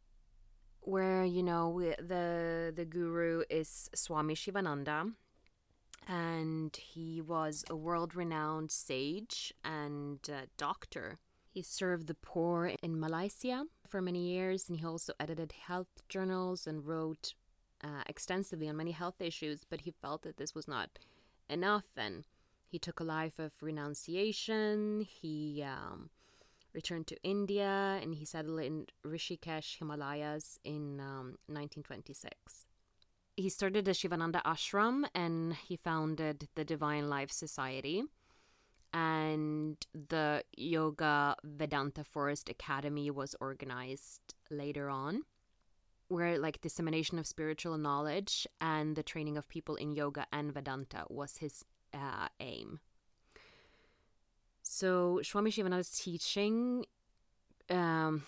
where 0.83 1.25
you 1.25 1.43
know 1.43 1.81
the 1.99 2.73
the 2.75 2.85
guru 2.85 3.43
is 3.49 3.89
Swami 3.95 4.35
Shivananda 4.35 5.07
and 6.09 6.77
he 6.77 7.21
was 7.21 7.65
a 7.71 7.77
world-renowned 7.77 8.71
sage 8.73 9.55
and 9.65 10.19
uh, 10.29 10.47
doctor. 10.57 11.19
He 11.49 11.62
served 11.62 12.09
the 12.09 12.15
poor 12.15 12.73
in 12.83 12.99
Malaysia 12.99 13.67
for 13.87 14.03
many 14.03 14.27
years 14.27 14.69
and 14.69 14.81
he 14.81 14.87
also 14.87 15.12
edited 15.21 15.53
health 15.53 16.03
journals 16.09 16.67
and 16.67 16.85
wrote 16.85 17.35
uh, 17.85 18.03
extensively 18.07 18.69
on 18.69 18.77
many 18.77 18.93
health 18.93 19.21
issues, 19.21 19.65
but 19.69 19.83
he 19.83 19.91
felt 19.91 20.23
that 20.23 20.39
this 20.39 20.55
was 20.55 20.67
not 20.67 20.99
enough 21.49 21.85
and 21.97 22.25
he 22.67 22.79
took 22.79 23.01
a 23.01 23.05
life 23.05 23.39
of 23.39 23.53
renunciation. 23.61 25.07
He 25.09 25.62
um, 25.62 26.11
returned 26.75 27.07
to 27.09 27.23
India 27.23 27.99
and 28.02 28.14
he 28.14 28.25
settled 28.25 28.61
in 28.61 28.87
Rishikesh, 29.07 29.79
Himalayas 29.79 30.59
in 30.64 31.00
um, 31.00 31.38
1926. 31.47 32.67
He 33.37 33.49
started 33.49 33.85
the 33.85 33.95
Shivananda 33.95 34.43
Ashram 34.45 35.05
and 35.14 35.55
he 35.55 35.76
founded 35.76 36.49
the 36.55 36.64
Divine 36.64 37.09
Life 37.09 37.31
Society. 37.31 38.05
And 38.95 39.79
the 39.95 40.45
Yoga 40.55 41.37
Vedanta 41.43 42.05
Forest 42.05 42.50
Academy 42.50 43.11
was 43.11 43.35
organized 43.41 44.35
later 44.50 44.91
on, 44.91 45.23
where 46.09 46.38
like 46.38 46.61
dissemination 46.61 47.19
of 47.19 47.26
spiritual 47.26 47.79
knowledge 47.79 48.47
and 48.61 48.95
the 48.95 49.02
training 49.02 49.38
of 49.38 49.49
people 49.49 49.76
in 49.76 49.93
yoga 49.93 50.26
and 50.31 50.52
Vedanta 50.52 51.05
was 51.09 51.38
his 51.38 51.64
uh, 51.95 52.29
aim. 52.38 52.81
So 54.75 55.21
Swami 55.23 55.50
Shivananda's 55.50 55.91
teaching, 55.91 56.87
um, 57.69 58.23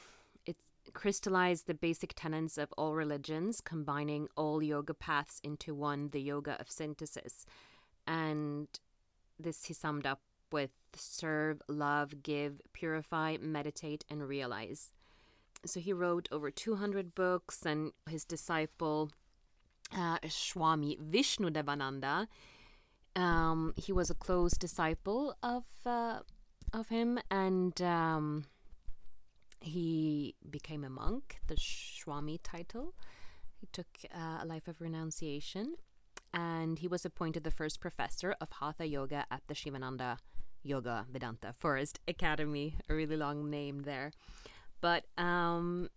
it 0.44 0.58
crystallized 0.92 1.66
the 1.66 1.72
basic 1.72 2.12
tenets 2.14 2.58
of 2.58 2.70
all 2.76 2.94
religions, 2.94 3.62
combining 3.62 4.28
all 4.36 4.62
yoga 4.62 4.92
paths 4.92 5.40
into 5.42 5.74
one, 5.74 6.10
the 6.10 6.20
yoga 6.20 6.60
of 6.60 6.70
synthesis. 6.70 7.46
And 8.06 8.68
this 9.40 9.64
he 9.64 9.72
summed 9.72 10.06
up 10.06 10.20
with 10.52 10.72
serve, 10.94 11.62
love, 11.66 12.22
give, 12.22 12.60
purify, 12.74 13.38
meditate, 13.40 14.04
and 14.10 14.28
realize. 14.28 14.92
So 15.64 15.80
he 15.80 15.94
wrote 15.94 16.28
over 16.30 16.50
200 16.50 17.14
books, 17.14 17.64
and 17.64 17.92
his 18.06 18.26
disciple 18.26 19.10
uh, 19.96 20.18
Swami 20.28 20.98
Vishnu 21.00 21.48
Devananda, 21.48 22.26
um, 23.16 23.72
he 23.76 23.92
was 23.92 24.10
a 24.10 24.14
close 24.14 24.58
disciple 24.58 25.36
of 25.42 25.64
uh, 25.86 26.18
of 26.74 26.88
him, 26.88 27.18
and 27.30 27.80
um, 27.80 28.44
he 29.60 30.34
became 30.50 30.84
a 30.84 30.90
monk, 30.90 31.36
the 31.46 31.56
Swami 31.56 32.38
title. 32.42 32.94
He 33.56 33.68
took 33.72 33.86
uh, 34.14 34.42
a 34.42 34.46
life 34.46 34.68
of 34.68 34.80
renunciation, 34.80 35.76
and 36.34 36.78
he 36.78 36.88
was 36.88 37.04
appointed 37.04 37.44
the 37.44 37.50
first 37.50 37.80
professor 37.80 38.34
of 38.40 38.48
Hatha 38.50 38.86
Yoga 38.86 39.24
at 39.30 39.42
the 39.46 39.54
Shivananda 39.54 40.18
Yoga 40.62 41.06
Vedanta 41.10 41.52
Forest 41.52 42.00
Academy. 42.08 42.76
A 42.88 42.94
really 42.94 43.16
long 43.16 43.48
name 43.48 43.82
there. 43.82 44.12
But 44.80 45.04
um, 45.16 45.88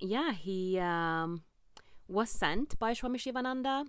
yeah, 0.00 0.32
he 0.32 0.78
um, 0.78 1.44
was 2.08 2.30
sent 2.30 2.78
by 2.78 2.92
Swami 2.92 3.18
Shivananda 3.18 3.84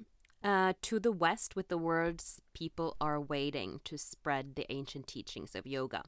uh, 0.45 0.73
to 0.83 0.99
the 0.99 1.11
West 1.11 1.55
with 1.55 1.69
the 1.69 1.77
words, 1.77 2.39
People 2.53 2.95
are 3.01 3.19
waiting 3.19 3.81
to 3.83 3.97
spread 3.97 4.55
the 4.55 4.71
ancient 4.71 5.07
teachings 5.07 5.55
of 5.55 5.65
yoga. 5.67 6.03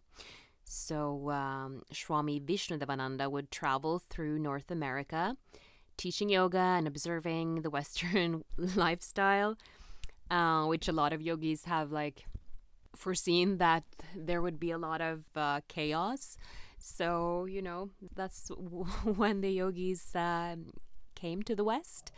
So, 0.63 1.31
um, 1.31 1.81
Swami 1.91 2.39
Vishnudevananda 2.39 3.29
would 3.29 3.51
travel 3.51 3.99
through 3.99 4.39
North 4.39 4.69
America, 4.69 5.35
teaching 5.97 6.29
yoga 6.29 6.59
and 6.59 6.87
observing 6.87 7.63
the 7.63 7.69
Western 7.69 8.43
lifestyle, 8.57 9.57
uh, 10.29 10.65
which 10.65 10.87
a 10.87 10.93
lot 10.93 11.13
of 11.13 11.21
yogis 11.21 11.65
have 11.65 11.91
like 11.91 12.25
foreseen 12.95 13.57
that 13.57 13.83
there 14.15 14.41
would 14.41 14.59
be 14.59 14.71
a 14.71 14.77
lot 14.77 15.01
of 15.01 15.25
uh, 15.35 15.61
chaos. 15.67 16.37
So, 16.77 17.45
you 17.45 17.61
know, 17.61 17.89
that's 18.15 18.49
when 19.03 19.41
the 19.41 19.51
yogis 19.51 20.15
uh, 20.15 20.57
came 21.15 21.41
to 21.43 21.55
the 21.55 21.63
West. 21.63 22.11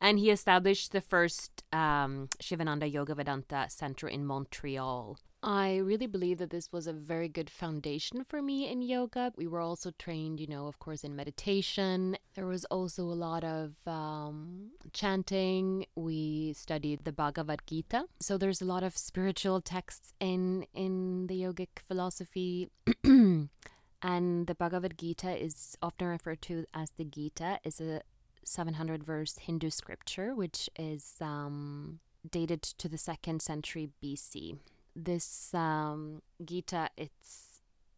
And 0.00 0.18
he 0.18 0.30
established 0.30 0.92
the 0.92 1.00
first 1.00 1.62
um, 1.72 2.28
Shivananda 2.40 2.88
Yoga 2.88 3.14
Vedanta 3.14 3.66
Center 3.68 4.08
in 4.08 4.24
Montreal. 4.24 5.18
I 5.42 5.78
really 5.78 6.06
believe 6.06 6.36
that 6.38 6.50
this 6.50 6.70
was 6.70 6.86
a 6.86 6.92
very 6.92 7.28
good 7.28 7.48
foundation 7.48 8.24
for 8.28 8.42
me 8.42 8.70
in 8.70 8.82
yoga. 8.82 9.32
We 9.36 9.46
were 9.46 9.60
also 9.60 9.90
trained, 9.98 10.38
you 10.38 10.46
know, 10.46 10.66
of 10.66 10.78
course, 10.78 11.02
in 11.02 11.16
meditation. 11.16 12.18
There 12.34 12.46
was 12.46 12.66
also 12.66 13.04
a 13.04 13.16
lot 13.16 13.42
of 13.42 13.72
um, 13.86 14.72
chanting. 14.92 15.86
We 15.94 16.52
studied 16.52 17.04
the 17.04 17.12
Bhagavad 17.12 17.62
Gita. 17.66 18.04
So 18.20 18.36
there's 18.36 18.60
a 18.60 18.66
lot 18.66 18.82
of 18.82 18.96
spiritual 18.98 19.62
texts 19.62 20.12
in 20.20 20.66
in 20.74 21.26
the 21.26 21.40
yogic 21.40 21.80
philosophy. 21.88 22.68
and 23.04 24.46
the 24.46 24.54
Bhagavad 24.54 24.98
Gita 24.98 25.42
is 25.42 25.76
often 25.80 26.08
referred 26.08 26.42
to 26.42 26.66
as 26.74 26.90
the 26.98 27.04
Gita. 27.04 27.60
is 27.64 27.80
a 27.80 28.02
700 28.44 29.04
verse 29.04 29.38
Hindu 29.38 29.70
scripture, 29.70 30.34
which 30.34 30.68
is 30.78 31.14
um, 31.20 32.00
dated 32.28 32.62
to 32.62 32.88
the 32.88 32.98
second 32.98 33.42
century 33.42 33.90
BC. 34.02 34.58
This 34.94 35.54
um, 35.54 36.22
Gita, 36.44 36.90
it's 36.96 37.50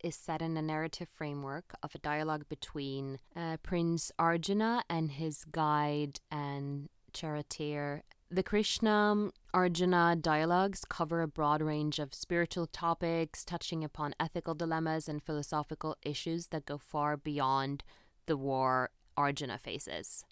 is 0.03 0.17
set 0.17 0.43
in 0.43 0.57
a 0.57 0.63
narrative 0.63 1.09
framework 1.09 1.75
of 1.83 1.95
a 1.95 1.99
dialogue 1.99 2.45
between 2.49 3.19
uh, 3.37 3.57
Prince 3.63 4.11
Arjuna 4.19 4.83
and 4.91 5.13
his 5.13 5.45
guide 5.45 6.21
and 6.31 6.89
charioteer. 7.13 8.03
The 8.31 8.43
Krishna 8.43 9.31
Arjuna 9.53 10.17
dialogues 10.17 10.85
cover 10.89 11.21
a 11.21 11.29
broad 11.29 11.63
range 11.63 11.99
of 11.99 12.15
spiritual 12.15 12.67
topics, 12.67 13.45
touching 13.45 13.85
upon 13.85 14.15
ethical 14.19 14.55
dilemmas 14.55 15.09
and 15.09 15.23
philosophical 15.23 15.97
issues 16.03 16.49
that 16.49 16.67
go 16.67 16.79
far 16.79 17.17
beyond 17.17 17.85
the 18.27 18.37
war 18.37 18.91
Arjuna 19.17 19.59
faces. 19.59 20.25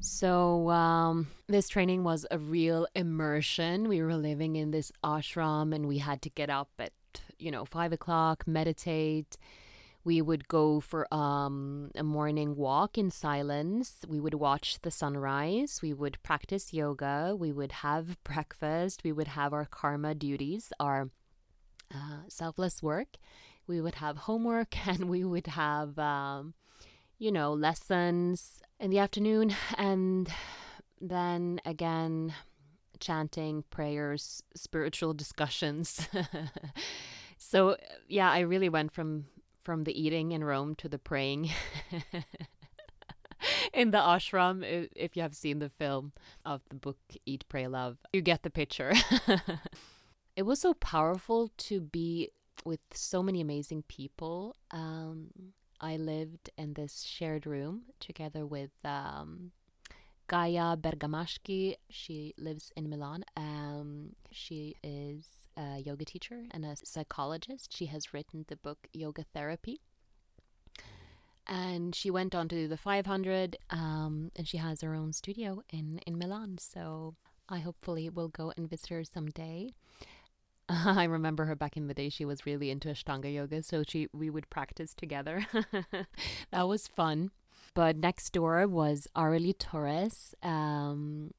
So, 0.00 0.70
um, 0.70 1.28
this 1.48 1.68
training 1.68 2.04
was 2.04 2.26
a 2.30 2.38
real 2.38 2.86
immersion. 2.94 3.88
We 3.88 4.02
were 4.02 4.14
living 4.14 4.56
in 4.56 4.70
this 4.70 4.92
ashram 5.02 5.74
and 5.74 5.88
we 5.88 5.98
had 5.98 6.20
to 6.22 6.30
get 6.30 6.50
up 6.50 6.70
at, 6.78 6.92
you 7.38 7.50
know, 7.50 7.64
five 7.64 7.92
o'clock, 7.92 8.46
meditate. 8.46 9.36
We 10.04 10.22
would 10.22 10.46
go 10.48 10.80
for 10.80 11.12
um, 11.12 11.90
a 11.96 12.04
morning 12.04 12.56
walk 12.56 12.96
in 12.96 13.10
silence. 13.10 14.04
We 14.06 14.20
would 14.20 14.34
watch 14.34 14.78
the 14.82 14.90
sunrise. 14.90 15.80
We 15.82 15.92
would 15.92 16.22
practice 16.22 16.72
yoga. 16.72 17.34
We 17.36 17.50
would 17.50 17.72
have 17.72 18.22
breakfast. 18.24 19.02
We 19.02 19.12
would 19.12 19.28
have 19.28 19.52
our 19.52 19.64
karma 19.64 20.14
duties, 20.14 20.72
our 20.78 21.10
uh, 21.92 22.20
selfless 22.28 22.82
work. 22.82 23.16
We 23.66 23.80
would 23.80 23.96
have 23.96 24.18
homework 24.18 24.86
and 24.86 25.08
we 25.08 25.24
would 25.24 25.46
have. 25.48 25.98
Um, 25.98 26.54
you 27.18 27.32
know, 27.32 27.52
lessons 27.52 28.60
in 28.78 28.90
the 28.90 28.98
afternoon 28.98 29.54
and 29.78 30.28
then 31.00 31.60
again 31.64 32.34
chanting, 33.00 33.64
prayers, 33.70 34.42
spiritual 34.54 35.14
discussions. 35.22 36.06
so 37.38 37.76
yeah, 38.08 38.30
I 38.30 38.40
really 38.40 38.68
went 38.68 38.92
from 38.92 39.26
from 39.62 39.82
the 39.82 40.00
eating 40.00 40.30
in 40.30 40.44
Rome 40.44 40.76
to 40.76 40.88
the 40.88 40.98
praying. 40.98 41.50
in 43.74 43.90
the 43.90 43.98
ashram 43.98 44.88
if 44.96 45.14
you 45.14 45.22
have 45.22 45.34
seen 45.34 45.58
the 45.58 45.68
film 45.68 46.12
of 46.44 46.62
the 46.70 46.74
book 46.74 46.96
Eat 47.26 47.44
Pray 47.50 47.66
Love 47.66 47.98
you 48.12 48.22
get 48.22 48.42
the 48.42 48.50
picture 48.50 48.94
it 50.34 50.44
was 50.44 50.58
so 50.58 50.72
powerful 50.72 51.50
to 51.58 51.82
be 51.82 52.30
with 52.64 52.80
so 52.94 53.22
many 53.22 53.42
amazing 53.42 53.84
people 53.88 54.56
um, 54.70 55.28
I 55.80 55.96
lived 55.96 56.50
in 56.56 56.74
this 56.74 57.02
shared 57.02 57.46
room 57.46 57.82
together 58.00 58.46
with 58.46 58.70
um, 58.84 59.52
Gaia 60.28 60.76
Bergamaschi. 60.76 61.76
She 61.90 62.34
lives 62.38 62.72
in 62.76 62.88
Milan. 62.88 63.24
Um, 63.36 64.16
she 64.30 64.76
is 64.82 65.48
a 65.56 65.78
yoga 65.78 66.04
teacher 66.04 66.44
and 66.50 66.64
a 66.64 66.76
psychologist. 66.76 67.76
She 67.76 67.86
has 67.86 68.12
written 68.12 68.44
the 68.48 68.56
book 68.56 68.88
Yoga 68.92 69.24
Therapy. 69.34 69.80
And 71.46 71.94
she 71.94 72.10
went 72.10 72.34
on 72.34 72.48
to 72.48 72.56
do 72.56 72.66
the 72.66 72.76
500, 72.76 73.56
um, 73.70 74.32
and 74.34 74.48
she 74.48 74.56
has 74.56 74.80
her 74.80 74.94
own 74.94 75.12
studio 75.12 75.62
in, 75.70 76.00
in 76.04 76.18
Milan. 76.18 76.58
So 76.58 77.14
I 77.48 77.58
hopefully 77.58 78.08
will 78.10 78.28
go 78.28 78.52
and 78.56 78.68
visit 78.68 78.88
her 78.88 79.04
someday. 79.04 79.70
I 80.68 81.04
remember 81.04 81.44
her 81.44 81.54
back 81.54 81.76
in 81.76 81.86
the 81.86 81.94
day. 81.94 82.08
She 82.08 82.24
was 82.24 82.46
really 82.46 82.70
into 82.70 82.88
Ashtanga 82.88 83.32
yoga, 83.32 83.62
so 83.62 83.84
she 83.86 84.08
we 84.12 84.30
would 84.30 84.50
practice 84.50 84.94
together. 84.94 85.46
that 86.50 86.68
was 86.68 86.88
fun. 86.88 87.30
But 87.74 87.96
next 87.96 88.32
door 88.32 88.66
was 88.66 89.06
Arely 89.14 89.56
Torres. 89.56 90.34
Um, 90.42 91.32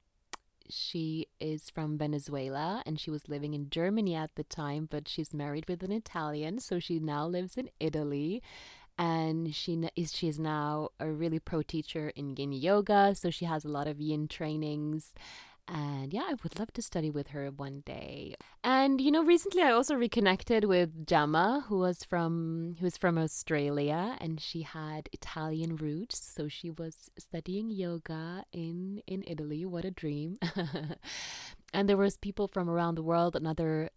she 0.70 1.28
is 1.40 1.70
from 1.70 1.98
Venezuela 1.98 2.84
and 2.86 3.00
she 3.00 3.10
was 3.10 3.30
living 3.30 3.54
in 3.54 3.70
Germany 3.70 4.16
at 4.16 4.36
the 4.36 4.44
time, 4.44 4.88
but 4.90 5.08
she's 5.08 5.34
married 5.34 5.68
with 5.68 5.82
an 5.84 5.92
Italian, 5.92 6.60
so 6.60 6.80
she 6.80 7.00
now 7.00 7.26
lives 7.26 7.58
in 7.58 7.70
Italy. 7.80 8.42
And 9.00 9.54
she 9.54 9.80
is 9.96 10.16
she 10.16 10.28
is 10.28 10.40
now 10.40 10.90
a 11.00 11.10
really 11.12 11.40
pro 11.40 11.62
teacher 11.62 12.10
in 12.16 12.36
Yin 12.36 12.52
yoga, 12.52 13.14
so 13.14 13.30
she 13.30 13.46
has 13.46 13.64
a 13.64 13.70
lot 13.70 13.88
of 13.88 14.00
Yin 14.02 14.28
trainings 14.28 15.14
and 15.68 16.14
yeah, 16.14 16.24
I 16.28 16.36
would 16.44 16.58
love 16.58 16.72
to 16.74 16.82
study 16.82 17.10
with 17.10 17.30
her 17.30 17.50
one 17.50 17.84
day. 17.86 18.36
And 18.64 19.02
you 19.02 19.12
know, 19.12 19.24
recently 19.24 19.62
I 19.62 19.72
also 19.72 19.96
reconnected 19.96 20.64
with 20.64 21.06
Gemma, 21.06 21.66
who 21.68 21.80
was 21.80 22.04
from 22.04 22.76
who 22.80 22.86
was 22.86 22.98
from 22.98 23.18
Australia, 23.18 24.16
and 24.20 24.40
she 24.40 24.62
had 24.62 25.10
Italian 25.12 25.76
roots, 25.76 26.20
so 26.20 26.48
she 26.48 26.70
was 26.70 27.10
studying 27.18 27.70
yoga 27.70 28.44
in 28.52 29.02
in 29.08 29.24
Italy. 29.28 29.66
What 29.66 29.86
a 29.86 29.92
dream! 29.92 30.38
and 31.74 31.90
there 31.90 31.98
was 31.98 32.18
people 32.18 32.48
from 32.48 32.70
around 32.70 32.96
the 32.96 33.04
world. 33.04 33.36
Another 33.36 33.90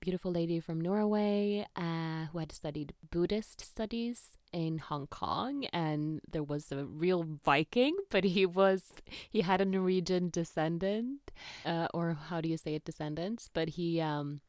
beautiful 0.00 0.30
lady 0.30 0.60
from 0.60 0.80
Norway 0.80 1.66
uh, 1.76 2.26
who 2.32 2.38
had 2.38 2.52
studied 2.52 2.92
Buddhist 3.10 3.60
studies 3.60 4.36
in 4.52 4.78
Hong 4.78 5.06
Kong, 5.06 5.64
and 5.72 6.20
there 6.30 6.42
was 6.42 6.70
a 6.72 6.84
real 6.84 7.26
Viking, 7.44 7.96
but 8.10 8.24
he 8.24 8.46
was 8.46 8.92
he 9.28 9.42
had 9.42 9.60
a 9.60 9.64
Norwegian 9.64 10.30
descendant, 10.30 11.30
uh, 11.64 11.88
or 11.92 12.16
how 12.28 12.40
do 12.40 12.48
you 12.48 12.56
say 12.56 12.74
it, 12.74 12.84
descendants? 12.84 13.50
But 13.52 13.70
he, 13.70 14.00
um, 14.00 14.40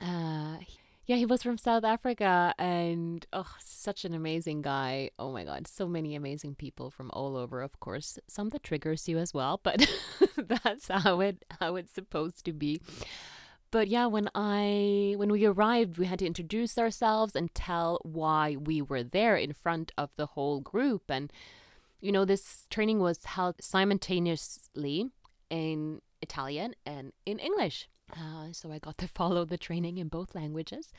uh, 0.00 0.58
yeah, 1.06 1.16
he 1.16 1.26
was 1.26 1.42
from 1.42 1.58
South 1.58 1.84
Africa, 1.84 2.54
and 2.58 3.26
oh, 3.32 3.54
such 3.62 4.04
an 4.04 4.14
amazing 4.14 4.62
guy! 4.62 5.10
Oh 5.18 5.32
my 5.32 5.44
God, 5.44 5.66
so 5.66 5.86
many 5.86 6.14
amazing 6.14 6.54
people 6.54 6.90
from 6.90 7.10
all 7.12 7.36
over. 7.36 7.60
Of 7.62 7.80
course, 7.80 8.18
some 8.28 8.50
that 8.50 8.62
triggers 8.62 9.08
you 9.08 9.18
as 9.18 9.34
well, 9.34 9.60
but 9.62 9.86
that's 10.36 10.88
how 10.88 11.20
it 11.20 11.44
how 11.60 11.76
it's 11.76 11.92
supposed 11.92 12.44
to 12.44 12.52
be. 12.52 12.80
But 13.70 13.88
yeah, 13.88 14.06
when 14.06 14.30
I 14.34 15.14
when 15.16 15.30
we 15.30 15.44
arrived, 15.44 15.98
we 15.98 16.06
had 16.06 16.20
to 16.20 16.26
introduce 16.26 16.78
ourselves 16.78 17.34
and 17.34 17.54
tell 17.54 18.00
why 18.02 18.56
we 18.56 18.80
were 18.80 19.02
there 19.02 19.36
in 19.36 19.52
front 19.52 19.92
of 19.98 20.10
the 20.16 20.26
whole 20.26 20.60
group. 20.60 21.10
And 21.10 21.32
you 22.00 22.12
know, 22.12 22.24
this 22.24 22.66
training 22.70 23.00
was 23.00 23.24
held 23.24 23.56
simultaneously 23.60 25.10
in 25.50 26.00
Italian 26.22 26.74
and 26.84 27.12
in 27.24 27.38
English. 27.38 27.88
Uh, 28.12 28.52
so 28.52 28.70
I 28.70 28.78
got 28.78 28.98
to 28.98 29.08
follow 29.20 29.44
the 29.44 29.58
training 29.58 29.98
in 29.98 30.08
both 30.08 30.34
languages. 30.34 30.92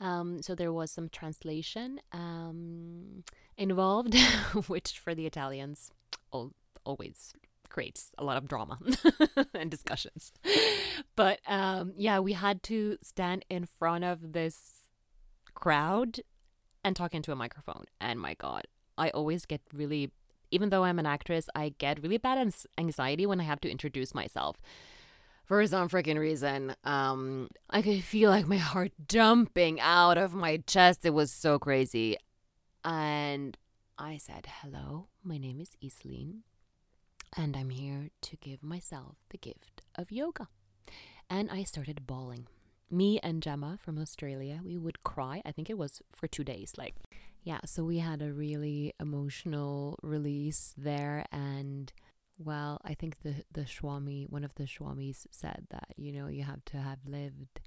Um, 0.00 0.42
so 0.42 0.54
there 0.54 0.72
was 0.72 0.90
some 0.90 1.08
translation 1.08 2.00
um, 2.12 3.22
involved, 3.56 4.14
which 4.66 4.98
for 4.98 5.14
the 5.14 5.26
Italians 5.26 5.92
al- 6.34 6.54
always 6.84 7.34
creates 7.72 8.10
a 8.18 8.24
lot 8.24 8.36
of 8.36 8.46
drama 8.46 8.78
and 9.54 9.70
discussions. 9.70 10.32
But 11.16 11.40
um, 11.46 11.94
yeah, 11.96 12.18
we 12.20 12.34
had 12.34 12.62
to 12.64 12.98
stand 13.02 13.44
in 13.48 13.66
front 13.66 14.04
of 14.04 14.32
this 14.32 14.88
crowd 15.54 16.20
and 16.84 16.94
talk 16.94 17.14
into 17.14 17.32
a 17.32 17.36
microphone. 17.36 17.84
And 18.00 18.20
my 18.20 18.34
God, 18.34 18.66
I 18.98 19.10
always 19.10 19.46
get 19.46 19.62
really, 19.72 20.10
even 20.50 20.68
though 20.68 20.84
I'm 20.84 20.98
an 20.98 21.06
actress, 21.06 21.48
I 21.54 21.74
get 21.78 22.02
really 22.02 22.18
bad 22.18 22.52
anxiety 22.78 23.26
when 23.26 23.40
I 23.40 23.44
have 23.44 23.60
to 23.62 23.70
introduce 23.70 24.14
myself. 24.14 24.60
For 25.44 25.66
some 25.66 25.88
freaking 25.88 26.18
reason, 26.18 26.74
um, 26.84 27.48
I 27.68 27.82
could 27.82 28.04
feel 28.04 28.30
like 28.30 28.46
my 28.46 28.58
heart 28.58 28.92
jumping 29.08 29.80
out 29.80 30.16
of 30.16 30.34
my 30.34 30.58
chest. 30.66 31.04
It 31.04 31.14
was 31.14 31.32
so 31.32 31.58
crazy. 31.58 32.16
And 32.84 33.56
I 33.98 34.18
said, 34.18 34.46
Hello, 34.60 35.08
my 35.22 35.38
name 35.38 35.60
is 35.60 35.76
Iselin, 35.82 36.40
and 37.36 37.56
I'm 37.56 37.70
here 37.70 38.10
to 38.20 38.36
give 38.36 38.62
myself 38.62 39.16
the 39.30 39.38
gift 39.38 39.82
of 39.94 40.12
yoga. 40.12 40.48
And 41.30 41.50
I 41.50 41.62
started 41.62 42.06
bawling. 42.06 42.46
Me 42.90 43.18
and 43.22 43.42
Gemma 43.42 43.78
from 43.82 43.98
Australia, 43.98 44.60
we 44.62 44.76
would 44.76 45.02
cry. 45.02 45.40
I 45.46 45.52
think 45.52 45.70
it 45.70 45.78
was 45.78 46.02
for 46.12 46.26
two 46.26 46.44
days. 46.44 46.74
Like, 46.76 46.96
yeah, 47.42 47.60
so 47.64 47.84
we 47.84 47.98
had 47.98 48.20
a 48.20 48.32
really 48.32 48.92
emotional 49.00 49.98
release 50.02 50.74
there. 50.76 51.24
And 51.32 51.90
well, 52.38 52.80
I 52.84 52.94
think 52.94 53.22
the, 53.22 53.44
the 53.50 53.66
Swami, 53.66 54.26
one 54.28 54.44
of 54.44 54.54
the 54.56 54.64
Swamis 54.64 55.26
said 55.30 55.66
that, 55.70 55.94
you 55.96 56.12
know, 56.12 56.26
you 56.26 56.42
have 56.44 56.64
to 56.66 56.76
have 56.76 56.98
lived 57.06 57.60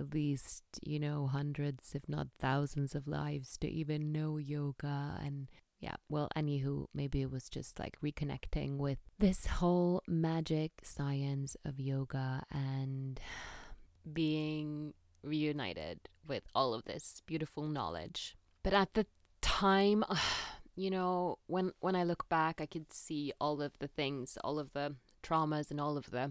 at 0.00 0.12
least, 0.12 0.64
you 0.82 0.98
know, 0.98 1.28
hundreds, 1.28 1.94
if 1.94 2.08
not 2.08 2.28
thousands 2.40 2.94
of 2.94 3.06
lives 3.06 3.56
to 3.58 3.68
even 3.68 4.10
know 4.10 4.36
yoga. 4.36 5.18
And 5.24 5.48
yeah, 5.82 5.96
well, 6.08 6.28
anywho, 6.36 6.86
maybe 6.94 7.22
it 7.22 7.30
was 7.32 7.48
just 7.48 7.80
like 7.80 8.00
reconnecting 8.00 8.76
with 8.76 8.98
this 9.18 9.46
whole 9.46 10.00
magic 10.06 10.70
science 10.84 11.56
of 11.64 11.80
yoga 11.80 12.44
and 12.52 13.18
being 14.12 14.94
reunited 15.24 15.98
with 16.26 16.44
all 16.54 16.72
of 16.72 16.84
this 16.84 17.20
beautiful 17.26 17.64
knowledge. 17.64 18.36
But 18.62 18.74
at 18.74 18.94
the 18.94 19.06
time, 19.40 20.04
you 20.76 20.88
know, 20.88 21.38
when 21.48 21.72
when 21.80 21.96
I 21.96 22.04
look 22.04 22.28
back, 22.28 22.60
I 22.60 22.66
could 22.66 22.92
see 22.92 23.32
all 23.40 23.60
of 23.60 23.76
the 23.80 23.88
things, 23.88 24.38
all 24.44 24.60
of 24.60 24.74
the 24.74 24.94
traumas 25.24 25.72
and 25.72 25.80
all 25.80 25.96
of 25.96 26.12
the 26.12 26.30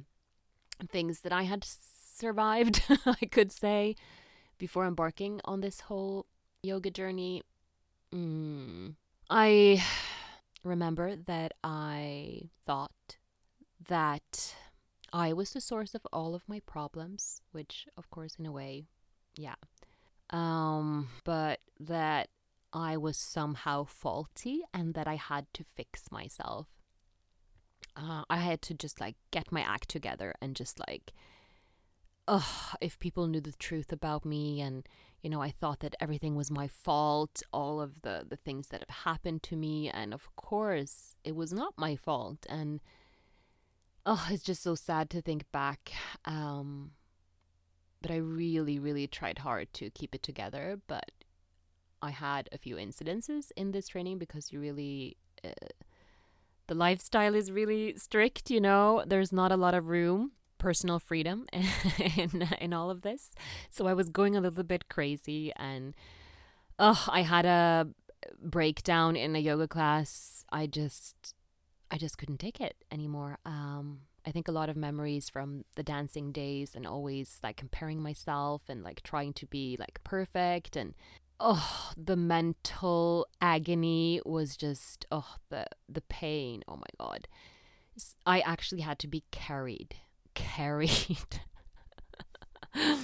things 0.89 1.19
that 1.19 1.33
I 1.33 1.43
had 1.43 1.65
survived, 1.65 2.83
I 3.05 3.25
could 3.25 3.51
say, 3.51 3.97
before 4.57 4.85
embarking 4.85 5.41
on 5.43 5.59
this 5.59 5.81
whole 5.81 6.25
yoga 6.63 6.89
journey. 6.89 7.43
Mm. 8.15 8.95
I 9.31 9.81
remember 10.63 11.15
that 11.15 11.53
I 11.63 12.49
thought 12.65 13.17
that 13.87 14.53
I 15.13 15.33
was 15.33 15.51
the 15.51 15.61
source 15.61 15.95
of 15.95 16.05
all 16.13 16.35
of 16.35 16.47
my 16.47 16.59
problems, 16.59 17.41
which, 17.51 17.87
of 17.97 18.09
course, 18.11 18.35
in 18.37 18.45
a 18.45 18.51
way, 18.51 18.85
yeah. 19.35 19.55
Um, 20.29 21.09
but 21.23 21.59
that 21.79 22.29
I 22.73 22.97
was 22.97 23.17
somehow 23.17 23.85
faulty 23.85 24.61
and 24.73 24.93
that 24.93 25.07
I 25.07 25.15
had 25.15 25.47
to 25.53 25.63
fix 25.63 26.11
myself. 26.11 26.67
Uh, 27.95 28.23
I 28.29 28.37
had 28.37 28.61
to 28.63 28.73
just 28.73 29.01
like 29.01 29.15
get 29.31 29.51
my 29.51 29.61
act 29.61 29.89
together 29.89 30.33
and 30.41 30.55
just 30.55 30.79
like, 30.87 31.11
ugh, 32.27 32.75
if 32.79 32.99
people 32.99 33.27
knew 33.27 33.41
the 33.41 33.51
truth 33.53 33.91
about 33.91 34.23
me 34.23 34.61
and, 34.61 34.87
you 35.21 35.29
know, 35.29 35.41
I 35.41 35.51
thought 35.51 35.81
that 35.81 35.95
everything 35.99 36.35
was 36.35 36.49
my 36.49 36.67
fault, 36.67 37.43
all 37.53 37.79
of 37.79 38.01
the, 38.01 38.25
the 38.27 38.35
things 38.35 38.69
that 38.69 38.81
have 38.81 38.97
happened 39.05 39.43
to 39.43 39.55
me. 39.55 39.89
And 39.89 40.13
of 40.13 40.35
course, 40.35 41.15
it 41.23 41.35
was 41.35 41.53
not 41.53 41.73
my 41.77 41.95
fault. 41.95 42.45
And, 42.49 42.81
oh, 44.05 44.27
it's 44.31 44.43
just 44.43 44.63
so 44.63 44.75
sad 44.75 45.09
to 45.11 45.21
think 45.21 45.45
back. 45.51 45.91
Um, 46.25 46.91
but 48.01 48.11
I 48.11 48.17
really, 48.17 48.79
really 48.79 49.07
tried 49.07 49.39
hard 49.39 49.71
to 49.75 49.91
keep 49.91 50.15
it 50.15 50.23
together. 50.23 50.79
But 50.87 51.11
I 52.01 52.09
had 52.09 52.49
a 52.51 52.57
few 52.57 52.77
incidences 52.77 53.51
in 53.55 53.71
this 53.71 53.87
training 53.87 54.17
because 54.17 54.51
you 54.51 54.59
really, 54.59 55.17
uh, 55.43 55.49
the 56.67 56.73
lifestyle 56.75 57.35
is 57.35 57.51
really 57.51 57.95
strict, 57.97 58.49
you 58.49 58.61
know, 58.61 59.03
there's 59.05 59.31
not 59.31 59.51
a 59.51 59.57
lot 59.57 59.75
of 59.75 59.87
room, 59.87 60.31
personal 60.61 60.99
freedom 60.99 61.47
in, 62.15 62.47
in 62.61 62.71
all 62.71 62.91
of 62.91 63.01
this. 63.01 63.31
So 63.71 63.87
I 63.87 63.93
was 63.93 64.09
going 64.09 64.35
a 64.37 64.41
little 64.41 64.63
bit 64.63 64.87
crazy 64.89 65.51
and, 65.55 65.95
oh, 66.77 67.03
I 67.09 67.23
had 67.23 67.45
a 67.45 67.87
breakdown 68.39 69.15
in 69.15 69.35
a 69.35 69.39
yoga 69.39 69.67
class. 69.67 70.45
I 70.51 70.67
just, 70.67 71.33
I 71.89 71.97
just 71.97 72.19
couldn't 72.19 72.37
take 72.37 72.61
it 72.61 72.75
anymore. 72.91 73.39
Um, 73.43 74.01
I 74.23 74.29
think 74.29 74.47
a 74.47 74.51
lot 74.51 74.69
of 74.69 74.77
memories 74.77 75.29
from 75.29 75.65
the 75.75 75.81
dancing 75.81 76.31
days 76.31 76.75
and 76.75 76.85
always 76.85 77.39
like 77.41 77.57
comparing 77.57 77.99
myself 77.99 78.61
and 78.69 78.83
like 78.83 79.01
trying 79.01 79.33
to 79.33 79.47
be 79.47 79.77
like 79.79 79.99
perfect 80.03 80.75
and 80.75 80.93
oh 81.39 81.91
the 81.97 82.15
mental 82.15 83.25
agony 83.41 84.21
was 84.23 84.55
just 84.55 85.07
oh 85.11 85.37
the 85.49 85.65
the 85.89 86.01
pain 86.01 86.61
oh 86.67 86.75
my 86.75 86.91
god 86.99 87.27
I 88.27 88.41
actually 88.41 88.81
had 88.81 88.99
to 88.99 89.07
be 89.07 89.23
carried 89.31 89.95
carried. 90.33 91.41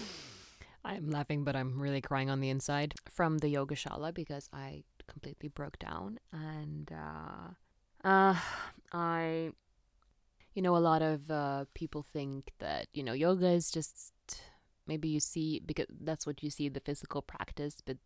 I'm 0.85 1.09
laughing 1.09 1.43
but 1.43 1.55
I'm 1.55 1.79
really 1.79 2.01
crying 2.01 2.29
on 2.29 2.39
the 2.39 2.49
inside 2.49 2.93
from 3.09 3.39
the 3.39 3.49
yoga 3.49 3.75
shala 3.75 4.13
because 4.13 4.49
I 4.53 4.83
completely 5.07 5.49
broke 5.49 5.79
down 5.79 6.19
and 6.31 6.91
uh 6.93 8.07
uh 8.07 8.35
I 8.93 9.51
you 10.57 10.63
know, 10.63 10.75
a 10.75 10.79
lot 10.79 11.03
of 11.03 11.29
uh, 11.29 11.65
people 11.75 12.01
think 12.01 12.51
that, 12.57 12.87
you 12.91 13.03
know, 13.03 13.13
yoga 13.13 13.45
is 13.45 13.69
just 13.69 14.11
maybe 14.87 15.07
you 15.07 15.19
see, 15.19 15.61
because 15.63 15.85
that's 16.01 16.25
what 16.25 16.41
you 16.41 16.49
see 16.49 16.67
the 16.67 16.79
physical 16.79 17.21
practice, 17.21 17.79
but 17.85 17.97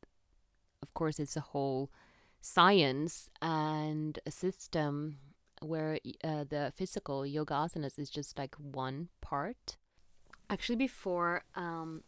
of 0.84 0.94
course, 0.94 1.18
it's 1.18 1.38
a 1.38 1.48
whole 1.56 1.90
science 2.42 3.30
and 3.42 4.20
a 4.26 4.32
system 4.32 5.20
where 5.62 6.00
uh, 6.24 6.43
the 6.47 6.71
physical 6.76 7.26
yoga 7.26 7.54
asanas 7.54 7.97
is 7.97 8.10
just 8.10 8.38
like 8.38 8.56
one 8.56 9.10
part. 9.21 9.78
Actually, 10.50 10.76
before 10.76 11.43
um, 11.56 12.04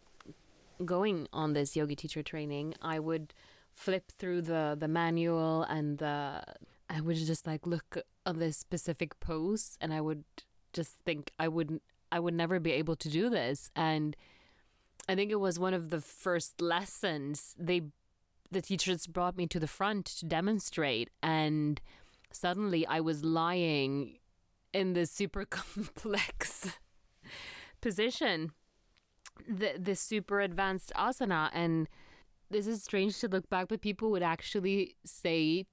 going 0.83 1.27
on 1.31 1.53
this 1.53 1.75
yoga 1.75 1.95
teacher 1.95 2.23
training, 2.23 2.73
I 2.81 2.99
would 2.99 3.33
flip 3.73 4.11
through 4.11 4.41
the 4.41 4.75
the 4.79 4.87
manual 4.87 5.63
and 5.63 5.97
the 5.97 6.43
I 6.89 7.01
would 7.01 7.17
just 7.17 7.47
like 7.47 7.65
look 7.65 7.97
at 8.25 8.39
this 8.39 8.57
specific 8.57 9.19
pose 9.19 9.77
and 9.81 9.93
I 9.93 10.01
would 10.01 10.23
just 10.73 10.97
think 11.05 11.31
I 11.39 11.47
wouldn't 11.47 11.81
I 12.11 12.19
would 12.19 12.33
never 12.33 12.59
be 12.59 12.71
able 12.71 12.95
to 12.97 13.09
do 13.09 13.29
this 13.29 13.71
and 13.75 14.15
I 15.09 15.15
think 15.15 15.31
it 15.31 15.39
was 15.39 15.59
one 15.59 15.73
of 15.73 15.89
the 15.89 16.01
first 16.01 16.61
lessons 16.61 17.55
they 17.57 17.81
the 18.51 18.61
teachers 18.61 19.07
brought 19.07 19.35
me 19.35 19.47
to 19.47 19.59
the 19.59 19.67
front 19.67 20.05
to 20.05 20.25
demonstrate 20.25 21.09
and 21.23 21.81
suddenly 22.33 22.85
I 22.85 22.99
was 22.99 23.23
lying 23.23 24.17
in 24.73 24.93
this 24.93 25.11
super 25.11 25.45
complex 25.59 26.69
position 27.81 28.51
the 29.47 29.73
this 29.77 29.99
super 29.99 30.41
advanced 30.41 30.91
asana 30.95 31.49
and 31.53 31.89
this 32.49 32.67
is 32.67 32.83
strange 32.83 33.19
to 33.19 33.27
look 33.27 33.49
back 33.49 33.67
but 33.67 33.81
people 33.81 34.11
would 34.11 34.23
actually 34.23 34.95
say 35.05 35.65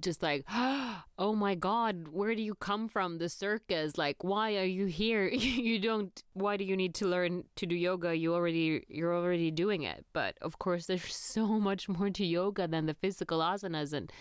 just 0.00 0.22
like, 0.22 0.44
oh 0.50 1.34
my 1.34 1.54
God, 1.54 2.08
where 2.08 2.34
do 2.34 2.42
you 2.42 2.54
come 2.54 2.88
from? 2.88 3.18
The 3.18 3.28
circus, 3.28 3.98
like, 3.98 4.22
why 4.22 4.56
are 4.56 4.64
you 4.64 4.86
here? 4.86 5.28
you 5.28 5.78
don't. 5.78 6.22
Why 6.34 6.56
do 6.56 6.64
you 6.64 6.76
need 6.76 6.94
to 6.96 7.06
learn 7.06 7.44
to 7.56 7.66
do 7.66 7.74
yoga? 7.74 8.16
You 8.16 8.34
already, 8.34 8.84
you're 8.88 9.14
already 9.14 9.50
doing 9.50 9.82
it. 9.82 10.04
But 10.12 10.36
of 10.40 10.58
course, 10.58 10.86
there's 10.86 11.14
so 11.14 11.46
much 11.46 11.88
more 11.88 12.10
to 12.10 12.24
yoga 12.24 12.66
than 12.68 12.86
the 12.86 12.94
physical 12.94 13.40
asanas, 13.40 13.92
and 13.92 14.12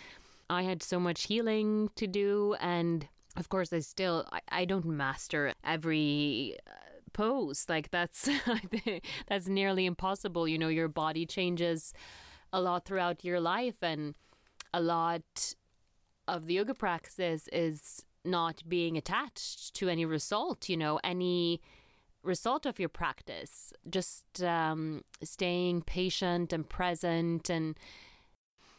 I 0.49 0.63
had 0.63 0.81
so 0.81 0.99
much 0.99 1.23
healing 1.23 1.89
to 1.95 2.07
do, 2.07 2.55
and 2.59 3.07
of 3.35 3.49
course, 3.49 3.73
I 3.73 3.79
still, 3.79 4.27
I, 4.31 4.41
I 4.49 4.65
don't 4.65 4.85
master 4.85 5.53
every. 5.63 6.57
Uh, 6.65 6.71
pose 7.13 7.65
like 7.67 7.89
that's 7.89 8.29
that's 9.27 9.47
nearly 9.47 9.87
impossible 9.87 10.47
you 10.47 10.55
know 10.55 10.67
your 10.67 10.89
body 10.89 11.25
changes 11.25 11.91
a 12.53 12.61
lot 12.61 12.85
throughout 12.85 13.25
your 13.25 13.39
life 13.39 13.81
and 13.81 14.13
a 14.71 14.79
lot 14.79 15.55
of 16.27 16.45
the 16.45 16.55
yoga 16.55 16.73
practice 16.73 17.47
is 17.51 18.03
not 18.23 18.61
being 18.67 18.97
attached 18.97 19.73
to 19.75 19.89
any 19.89 20.05
result, 20.05 20.69
you 20.69 20.77
know, 20.77 20.99
any 21.03 21.61
result 22.23 22.65
of 22.65 22.79
your 22.79 22.89
practice. 22.89 23.73
Just 23.89 24.43
um, 24.43 25.03
staying 25.23 25.83
patient 25.83 26.51
and 26.51 26.67
present. 26.67 27.49
And 27.49 27.77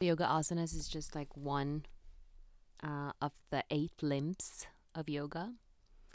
yoga 0.06 0.24
asanas 0.24 0.74
is 0.74 0.88
just 0.88 1.14
like 1.14 1.36
one 1.36 1.84
uh, 2.82 3.12
of 3.20 3.32
the 3.50 3.64
eight 3.70 4.02
limbs 4.02 4.66
of 4.94 5.08
yoga. 5.08 5.52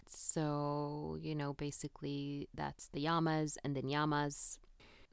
So, 0.08 1.18
you 1.20 1.36
know, 1.36 1.54
basically 1.54 2.48
that's 2.54 2.88
the 2.88 3.06
yamas 3.06 3.58
and 3.64 3.76
the 3.76 3.82
niyamas. 3.82 4.60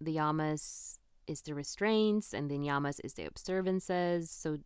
The 0.01 0.17
yamas 0.17 0.99
is 1.27 1.41
the 1.43 1.55
restraints 1.55 2.33
and 2.33 2.51
the 2.51 2.59
niyamas 2.59 3.01
is 3.03 3.15
the 3.15 3.25
observances. 3.25 4.31
So 4.31 4.59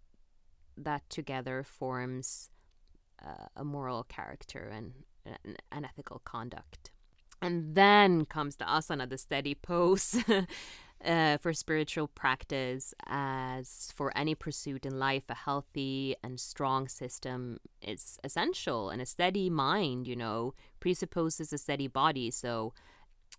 that 0.77 1.09
together 1.09 1.62
forms 1.62 2.51
uh, 3.25 3.47
a 3.57 3.64
moral 3.64 4.03
character 4.05 4.71
and 4.73 4.93
an, 5.25 5.57
an 5.71 5.85
ethical 5.85 6.21
conduct. 6.25 6.90
And 7.40 7.75
then 7.75 8.25
comes 8.25 8.57
the 8.57 8.64
asana, 8.64 9.09
the 9.09 9.19
steady 9.19 9.55
pose. 9.55 10.23
uh, 11.05 11.38
for 11.38 11.53
spiritual 11.53 12.09
practice, 12.09 12.95
as 13.07 13.93
for 13.95 14.17
any 14.17 14.35
pursuit 14.35 14.87
in 14.87 14.99
life, 14.99 15.25
a 15.29 15.35
healthy 15.35 16.17
and 16.23 16.40
strong 16.40 16.88
system 16.88 17.59
is 17.83 18.19
essential, 18.25 18.90
and 18.90 19.03
a 19.03 19.07
steady 19.07 19.51
mind, 19.51 20.07
you 20.07 20.17
know, 20.17 20.55
presupposes 20.81 21.53
a 21.53 21.59
steady 21.59 21.88
body. 21.88 22.31
So, 22.31 22.73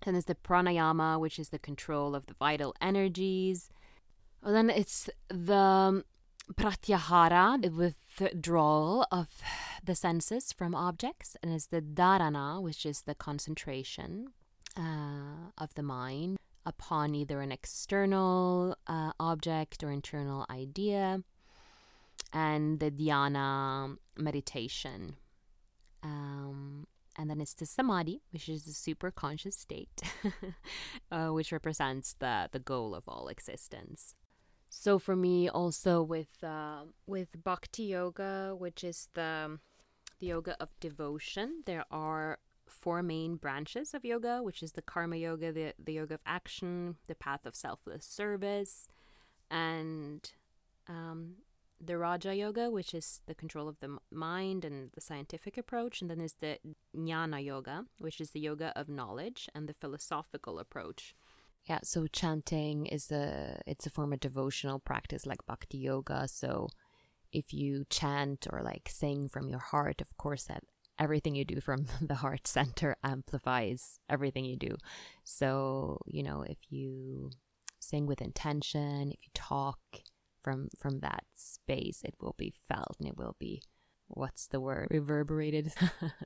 then 0.04 0.13
there's 0.13 0.25
the 0.25 0.36
pranayama, 0.36 1.19
which 1.19 1.39
is 1.39 1.49
the 1.49 1.60
control 1.60 2.15
of 2.15 2.28
the 2.28 2.34
vital 2.34 2.75
energies. 2.82 3.69
And 4.43 4.56
then 4.56 4.69
it's 4.69 5.10
the 5.30 6.04
pratyahara, 6.54 7.62
the 7.62 7.69
withdrawal 7.69 9.08
of 9.12 9.28
the 9.84 9.95
senses 9.95 10.51
from 10.51 10.75
objects, 10.75 11.36
and 11.41 11.51
it's 11.54 11.67
the 11.67 11.82
dharana, 11.82 12.62
which 12.62 12.86
is 12.86 13.01
the 13.01 13.15
concentration 13.15 14.34
uh, 14.78 15.51
of 15.58 15.73
the 15.75 15.84
mind 15.84 16.38
upon 16.65 17.15
either 17.15 17.41
an 17.41 17.51
external 17.51 18.75
uh, 18.88 19.12
object 19.19 19.84
or 19.84 19.91
internal 19.91 20.45
idea, 20.49 21.23
and 22.34 22.80
the 22.80 22.91
dhyana 22.91 23.97
meditation. 24.17 25.15
Um, 26.04 26.88
and 27.17 27.30
then 27.30 27.39
it's 27.39 27.54
the 27.54 27.65
samadhi, 27.65 28.21
which 28.32 28.49
is 28.49 28.65
the 28.65 28.73
super 28.73 29.10
conscious 29.10 29.56
state, 29.56 30.01
uh, 31.12 31.30
which 31.30 31.51
represents 31.51 32.15
the, 32.19 32.49
the 32.51 32.60
goal 32.60 32.93
of 32.93 33.08
all 33.08 33.28
existence. 33.30 34.15
So 34.69 34.99
for 34.99 35.15
me, 35.15 35.47
also 35.47 36.04
with 36.04 36.43
uh, 36.43 36.82
with 37.08 37.30
bhakti 37.43 37.84
yoga, 37.84 38.54
which 38.58 38.84
is 38.84 39.08
the 39.13 39.60
the 40.19 40.28
yoga 40.28 40.58
of 40.60 40.69
devotion, 40.82 41.63
there 41.65 41.86
are 41.89 42.39
four 42.67 43.04
main 43.04 43.36
branches 43.36 43.93
of 43.93 44.06
yoga, 44.06 44.41
which 44.41 44.63
is 44.63 44.73
the 44.73 44.82
karma 44.82 45.17
yoga, 45.17 45.51
the, 45.51 45.73
the 45.84 45.93
yoga 45.93 46.15
of 46.15 46.21
action, 46.25 46.95
the 47.08 47.15
path 47.15 47.45
of 47.45 47.56
selfless 47.56 48.06
service, 48.06 48.88
and 49.49 50.32
um, 50.88 51.36
the 51.84 51.97
Raja 51.97 52.34
Yoga, 52.36 52.69
which 52.69 52.93
is 52.93 53.21
the 53.25 53.36
control 53.36 53.67
of 53.67 53.80
the 53.80 53.97
mind 54.12 54.65
and 54.65 54.91
the 54.93 55.01
scientific 55.01 55.58
approach, 55.58 56.01
and 56.01 56.10
then 56.10 56.21
is 56.21 56.36
the 56.39 56.58
Jnana 56.95 57.43
Yoga, 57.43 57.86
which 57.99 58.21
is 58.21 58.32
the 58.32 58.39
yoga 58.39 58.71
of 58.75 58.89
knowledge 58.89 59.49
and 59.54 59.67
the 59.67 59.73
philosophical 59.73 60.60
approach. 60.60 61.15
Yeah, 61.65 61.80
so 61.84 62.06
chanting 62.08 62.86
is 62.86 63.12
a 63.12 63.60
it's 63.65 63.88
a 63.88 63.89
form 63.89 64.13
of 64.13 64.19
devotional 64.19 64.80
practice 64.80 65.25
like 65.25 65.45
bhakti 65.47 65.80
yoga. 65.80 66.28
So 66.28 66.69
if 67.32 67.54
you 67.54 67.86
chant 67.89 68.47
or 68.51 68.62
like 68.62 68.88
sing 68.88 69.28
from 69.28 69.49
your 69.49 69.60
heart, 69.60 69.99
of 69.99 70.15
course 70.15 70.43
that 70.43 70.63
everything 70.99 71.36
you 71.36 71.45
do 71.45 71.62
from 71.62 71.86
the 72.01 72.15
heart 72.15 72.47
center 72.47 72.95
amplifies 73.03 73.99
everything 74.10 74.45
you 74.45 74.58
do. 74.58 74.75
So, 75.23 75.99
you 76.05 76.23
know, 76.23 76.41
if 76.41 76.58
you 76.69 77.31
sing 77.79 78.05
with 78.05 78.21
intention, 78.21 79.12
if 79.12 79.19
you 79.23 79.31
talk 79.34 79.79
from 80.41 80.69
from 80.77 80.99
that 80.99 81.23
space, 81.34 82.01
it 82.03 82.15
will 82.19 82.36
be 82.38 82.53
felt 82.67 82.95
and 82.99 83.08
it 83.08 83.17
will 83.17 83.36
be 83.39 83.62
what's 84.08 84.47
the 84.47 84.60
word? 84.60 84.88
reverberated. 84.91 85.73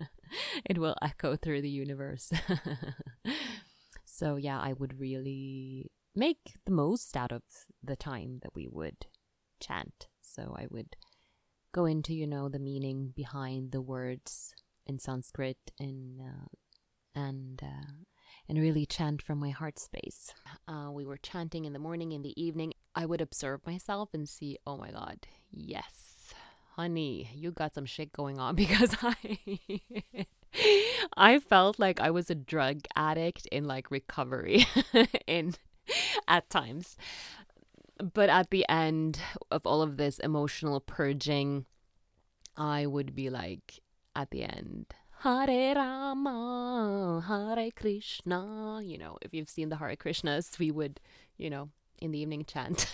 it 0.66 0.78
will 0.78 0.96
echo 1.02 1.36
through 1.36 1.62
the 1.62 1.70
universe. 1.70 2.32
so, 4.06 4.36
yeah, 4.36 4.60
I 4.60 4.74
would 4.74 5.00
really 5.00 5.92
make 6.16 6.54
the 6.66 6.72
most 6.72 7.16
out 7.16 7.32
of 7.32 7.44
the 7.84 7.96
time 7.96 8.40
that 8.44 8.54
we 8.54 8.68
would 8.70 9.06
chant. 9.60 10.08
So, 10.22 10.56
I 10.58 10.68
would 10.70 10.96
go 11.72 11.86
into 11.86 12.14
you 12.14 12.28
know 12.28 12.50
the 12.50 12.60
meaning 12.60 13.14
behind 13.16 13.72
the 13.72 13.82
words 13.82 14.54
in 14.86 15.00
Sanskrit 15.00 15.58
and 15.80 16.20
uh, 16.22 16.48
and 17.16 17.62
uh, 17.64 17.92
and 18.48 18.58
really 18.58 18.86
chant 18.86 19.22
from 19.22 19.40
my 19.40 19.50
heart 19.50 19.80
space. 19.80 20.34
Uh, 20.68 20.90
we 20.92 21.06
were 21.06 21.18
chanting 21.18 21.66
in 21.66 21.74
the 21.74 21.80
morning, 21.80 22.12
in 22.12 22.24
the 22.24 22.40
evening. 22.42 22.74
I 22.96 23.06
would 23.06 23.22
observe 23.22 23.66
myself 23.66 24.10
and 24.14 24.28
see, 24.28 24.58
oh 24.66 24.78
my 24.78 24.92
God, 24.92 25.28
yes, 25.52 26.34
honey, 26.76 27.30
you 27.36 27.52
got 27.52 27.76
some 27.76 27.86
shit 27.86 28.12
going 28.12 28.40
on 28.40 28.56
because 28.64 28.96
I. 29.02 29.40
I 31.16 31.40
felt 31.40 31.78
like 31.78 32.00
I 32.00 32.10
was 32.10 32.32
a 32.32 32.36
drug 32.36 32.80
addict 32.96 33.46
in 33.52 33.66
like 33.66 33.92
recovery 33.92 34.66
in 35.28 35.54
at 36.28 36.50
times 36.50 36.98
but 38.14 38.30
at 38.30 38.50
the 38.50 38.66
end 38.70 39.20
of 39.52 39.66
all 39.66 39.82
of 39.82 39.98
this 39.98 40.20
emotional 40.20 40.80
purging, 40.80 41.66
I 42.56 42.86
would 42.86 43.16
be 43.16 43.30
like, 43.30 43.80
at 44.16 44.32
the 44.32 44.44
end, 44.44 44.88
Hare 45.22 45.76
Rama, 45.76 47.24
Hare 47.28 47.72
Krishna. 47.72 48.82
You 48.84 48.98
know, 48.98 49.18
if 49.22 49.34
you've 49.34 49.50
seen 49.50 49.70
the 49.70 49.78
Hare 49.78 49.96
Krishnas, 49.96 50.58
we 50.60 50.72
would, 50.72 51.00
you 51.38 51.50
know, 51.50 51.70
in 52.02 52.12
the 52.12 52.20
evening 52.20 52.46
chant. 52.46 52.92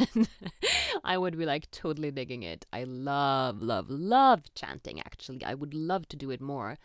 I 1.04 1.18
would 1.18 1.38
be 1.38 1.46
like 1.46 1.70
totally 1.72 2.12
digging 2.12 2.44
it. 2.44 2.66
I 2.74 2.84
love, 2.84 3.62
love, 3.62 3.90
love 3.90 4.54
chanting 4.56 5.00
actually. 5.00 5.44
I 5.44 5.54
would 5.54 5.74
love 5.74 6.08
to 6.10 6.18
do 6.18 6.32
it 6.32 6.42
more. 6.42 6.78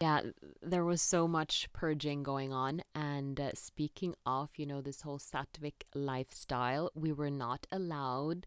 Yeah, 0.00 0.20
there 0.60 0.84
was 0.84 1.00
so 1.00 1.26
much 1.26 1.68
purging 1.72 2.22
going 2.22 2.52
on. 2.52 2.82
And 2.94 3.40
uh, 3.40 3.50
speaking 3.54 4.14
of, 4.26 4.50
you 4.56 4.66
know, 4.66 4.80
this 4.82 5.00
whole 5.00 5.18
sattvic 5.18 5.84
lifestyle, 5.94 6.90
we 6.94 7.12
were 7.12 7.30
not 7.30 7.66
allowed 7.72 8.46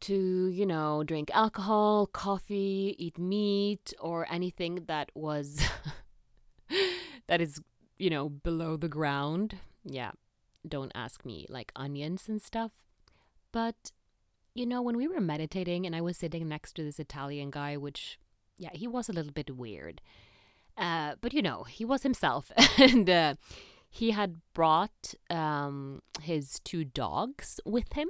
to, 0.00 0.48
you 0.48 0.66
know, 0.66 1.04
drink 1.04 1.30
alcohol, 1.32 2.06
coffee, 2.06 2.94
eat 2.98 3.18
meat, 3.18 3.94
or 3.98 4.26
anything 4.30 4.84
that 4.88 5.10
was, 5.14 5.62
that 7.28 7.40
is, 7.40 7.60
you 7.98 8.10
know, 8.10 8.28
below 8.28 8.76
the 8.76 8.88
ground. 8.88 9.56
Yeah, 9.84 10.10
don't 10.68 10.92
ask 10.94 11.24
me, 11.24 11.46
like 11.48 11.72
onions 11.76 12.28
and 12.28 12.42
stuff. 12.42 12.72
But, 13.52 13.92
you 14.54 14.66
know, 14.66 14.82
when 14.82 14.96
we 14.96 15.08
were 15.08 15.20
meditating 15.20 15.86
and 15.86 15.96
I 15.96 16.02
was 16.02 16.18
sitting 16.18 16.46
next 16.46 16.74
to 16.74 16.82
this 16.82 16.98
Italian 16.98 17.50
guy, 17.50 17.78
which, 17.78 18.18
yeah, 18.58 18.70
he 18.74 18.86
was 18.86 19.08
a 19.08 19.12
little 19.12 19.32
bit 19.32 19.56
weird 19.56 20.02
uh, 20.76 21.14
but 21.20 21.32
you 21.32 21.42
know, 21.42 21.64
he 21.64 21.84
was 21.84 22.02
himself, 22.02 22.50
and 22.78 23.08
uh, 23.08 23.34
he 23.88 24.12
had 24.12 24.36
brought 24.54 25.14
um, 25.30 26.02
his 26.20 26.60
two 26.60 26.84
dogs 26.84 27.60
with 27.64 27.92
him. 27.92 28.08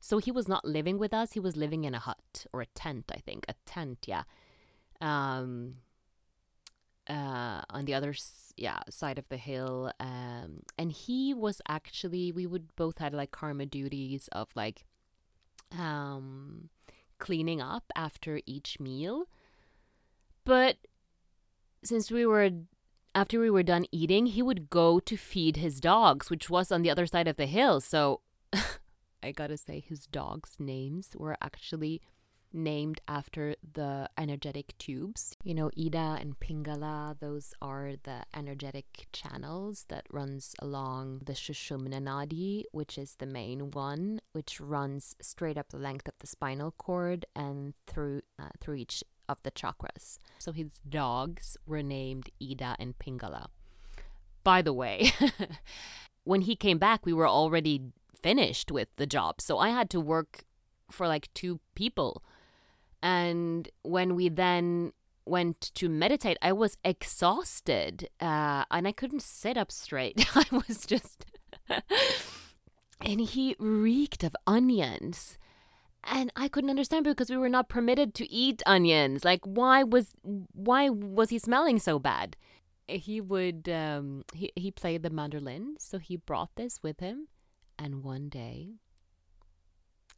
So 0.00 0.18
he 0.18 0.30
was 0.30 0.46
not 0.46 0.64
living 0.64 0.98
with 0.98 1.12
us. 1.12 1.32
He 1.32 1.40
was 1.40 1.56
living 1.56 1.82
in 1.84 1.94
a 1.94 1.98
hut 1.98 2.46
or 2.52 2.60
a 2.60 2.66
tent, 2.66 3.10
I 3.12 3.18
think, 3.18 3.44
a 3.48 3.54
tent. 3.66 4.04
Yeah. 4.06 4.22
Um, 5.00 5.74
uh, 7.08 7.62
on 7.70 7.84
the 7.84 7.94
other 7.94 8.14
yeah 8.56 8.80
side 8.90 9.18
of 9.18 9.28
the 9.28 9.36
hill 9.36 9.92
um, 10.00 10.62
and 10.78 10.90
he 10.90 11.34
was 11.34 11.60
actually 11.68 12.32
we 12.32 12.46
would 12.46 12.74
both 12.74 12.98
had 12.98 13.14
like 13.14 13.30
karma 13.30 13.66
duties 13.66 14.28
of 14.32 14.48
like 14.54 14.84
um 15.78 16.68
cleaning 17.18 17.60
up 17.60 17.84
after 17.94 18.40
each 18.46 18.80
meal 18.80 19.26
but 20.44 20.76
since 21.86 22.10
we 22.10 22.26
were 22.26 22.50
after 23.14 23.40
we 23.40 23.50
were 23.50 23.62
done 23.62 23.86
eating, 23.90 24.26
he 24.26 24.42
would 24.42 24.68
go 24.68 25.00
to 25.00 25.16
feed 25.16 25.56
his 25.56 25.80
dogs, 25.80 26.28
which 26.28 26.50
was 26.50 26.70
on 26.70 26.82
the 26.82 26.90
other 26.90 27.06
side 27.06 27.26
of 27.28 27.36
the 27.36 27.46
hill. 27.46 27.80
So 27.80 28.20
I 29.22 29.32
gotta 29.32 29.56
say, 29.56 29.80
his 29.80 30.06
dogs' 30.06 30.56
names 30.58 31.10
were 31.16 31.36
actually 31.40 32.02
named 32.52 33.00
after 33.06 33.54
the 33.74 34.08
energetic 34.16 34.76
tubes. 34.78 35.36
You 35.44 35.54
know, 35.54 35.70
Ida 35.78 36.18
and 36.20 36.38
Pingala, 36.40 37.18
those 37.18 37.54
are 37.60 37.92
the 38.02 38.22
energetic 38.34 39.06
channels 39.12 39.86
that 39.88 40.06
runs 40.10 40.54
along 40.60 41.22
the 41.24 41.34
Sushumna 41.34 42.00
Nadi, 42.00 42.64
which 42.72 42.98
is 42.98 43.16
the 43.16 43.26
main 43.26 43.70
one, 43.70 44.20
which 44.32 44.60
runs 44.60 45.16
straight 45.20 45.58
up 45.58 45.68
the 45.70 45.78
length 45.78 46.08
of 46.08 46.14
the 46.18 46.26
spinal 46.26 46.70
cord 46.72 47.26
and 47.34 47.74
through 47.86 48.22
uh, 48.38 48.48
through 48.60 48.76
each 48.76 49.02
of 49.28 49.42
the 49.42 49.50
chakras. 49.50 50.18
So 50.38 50.52
his 50.52 50.80
dogs 50.88 51.56
were 51.66 51.82
named 51.82 52.30
Ida 52.42 52.76
and 52.78 52.98
Pingala. 52.98 53.48
By 54.44 54.62
the 54.62 54.72
way, 54.72 55.12
when 56.24 56.42
he 56.42 56.56
came 56.56 56.78
back, 56.78 57.04
we 57.04 57.12
were 57.12 57.28
already 57.28 57.82
finished 58.14 58.70
with 58.70 58.88
the 58.96 59.06
job. 59.06 59.40
So 59.40 59.58
I 59.58 59.70
had 59.70 59.90
to 59.90 60.00
work 60.00 60.44
for 60.90 61.08
like 61.08 61.32
two 61.34 61.60
people. 61.74 62.22
And 63.02 63.68
when 63.82 64.14
we 64.14 64.28
then 64.28 64.92
went 65.24 65.72
to 65.74 65.88
meditate, 65.88 66.38
I 66.40 66.52
was 66.52 66.78
exhausted 66.84 68.08
uh, 68.20 68.64
and 68.70 68.86
I 68.86 68.92
couldn't 68.92 69.22
sit 69.22 69.56
up 69.56 69.72
straight. 69.72 70.26
I 70.34 70.44
was 70.50 70.86
just. 70.86 71.26
and 73.04 73.20
he 73.20 73.56
reeked 73.58 74.22
of 74.22 74.36
onions 74.46 75.38
and 76.06 76.32
I 76.36 76.48
couldn't 76.48 76.70
understand 76.70 77.04
because 77.04 77.30
we 77.30 77.36
were 77.36 77.48
not 77.48 77.68
permitted 77.68 78.14
to 78.14 78.30
eat 78.32 78.62
onions. 78.66 79.24
Like, 79.24 79.40
why 79.44 79.82
was 79.82 80.12
why 80.22 80.88
was 80.88 81.30
he 81.30 81.38
smelling 81.38 81.78
so 81.78 81.98
bad? 81.98 82.36
He 82.88 83.20
would 83.20 83.68
um, 83.68 84.24
he 84.32 84.52
he 84.54 84.70
played 84.70 85.02
the 85.02 85.10
mandolin, 85.10 85.76
so 85.78 85.98
he 85.98 86.16
brought 86.16 86.50
this 86.56 86.82
with 86.82 87.00
him, 87.00 87.28
And 87.78 88.04
one 88.04 88.28
day, 88.28 88.74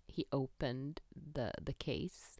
he 0.06 0.26
opened 0.32 1.00
the 1.34 1.52
the 1.62 1.72
case, 1.72 2.38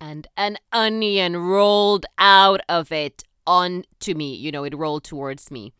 and 0.00 0.26
an 0.36 0.58
onion 0.72 1.36
rolled 1.36 2.06
out 2.18 2.60
of 2.68 2.92
it 2.92 3.24
onto 3.46 4.14
me. 4.14 4.34
You 4.34 4.52
know, 4.52 4.64
it 4.64 4.76
rolled 4.76 5.04
towards 5.04 5.50
me. 5.50 5.72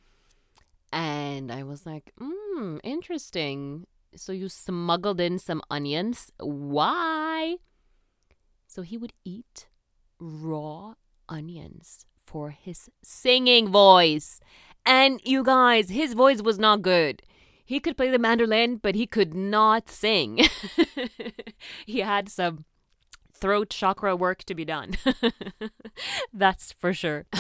And 0.93 1.51
I 1.51 1.65
was 1.65 1.85
like, 1.85 2.13
hmm, 2.19 2.77
interesting. 2.85 3.87
So 4.17 4.33
you 4.33 4.49
smuggled 4.49 5.21
in 5.21 5.39
some 5.39 5.63
onions. 5.71 6.31
Why? 6.39 7.57
So 8.67 8.83
he 8.83 8.97
would 8.97 9.13
eat 9.25 9.69
raw 10.19 10.95
onions 11.29 12.07
for 12.27 12.51
his 12.51 12.91
singing 13.03 13.69
voice. 13.69 14.41
And 14.87 15.21
you 15.25 15.43
guys, 15.43 15.89
his 15.91 16.15
voice 16.15 16.43
was 16.43 16.59
not 16.59 16.83
good. 16.83 17.23
He 17.65 17.81
could 17.81 17.97
play 17.97 18.11
the 18.11 18.19
mandolin, 18.19 18.77
but 18.77 18.95
he 18.95 19.07
could 19.07 19.33
not 19.35 19.89
sing. 19.89 20.41
he 21.87 22.01
had 22.01 22.29
some 22.29 22.67
throat 23.33 23.71
chakra 23.71 24.15
work 24.15 24.45
to 24.45 24.55
be 24.55 24.65
done. 24.65 24.97
That's 26.33 26.73
for 26.73 26.93
sure. 26.93 27.27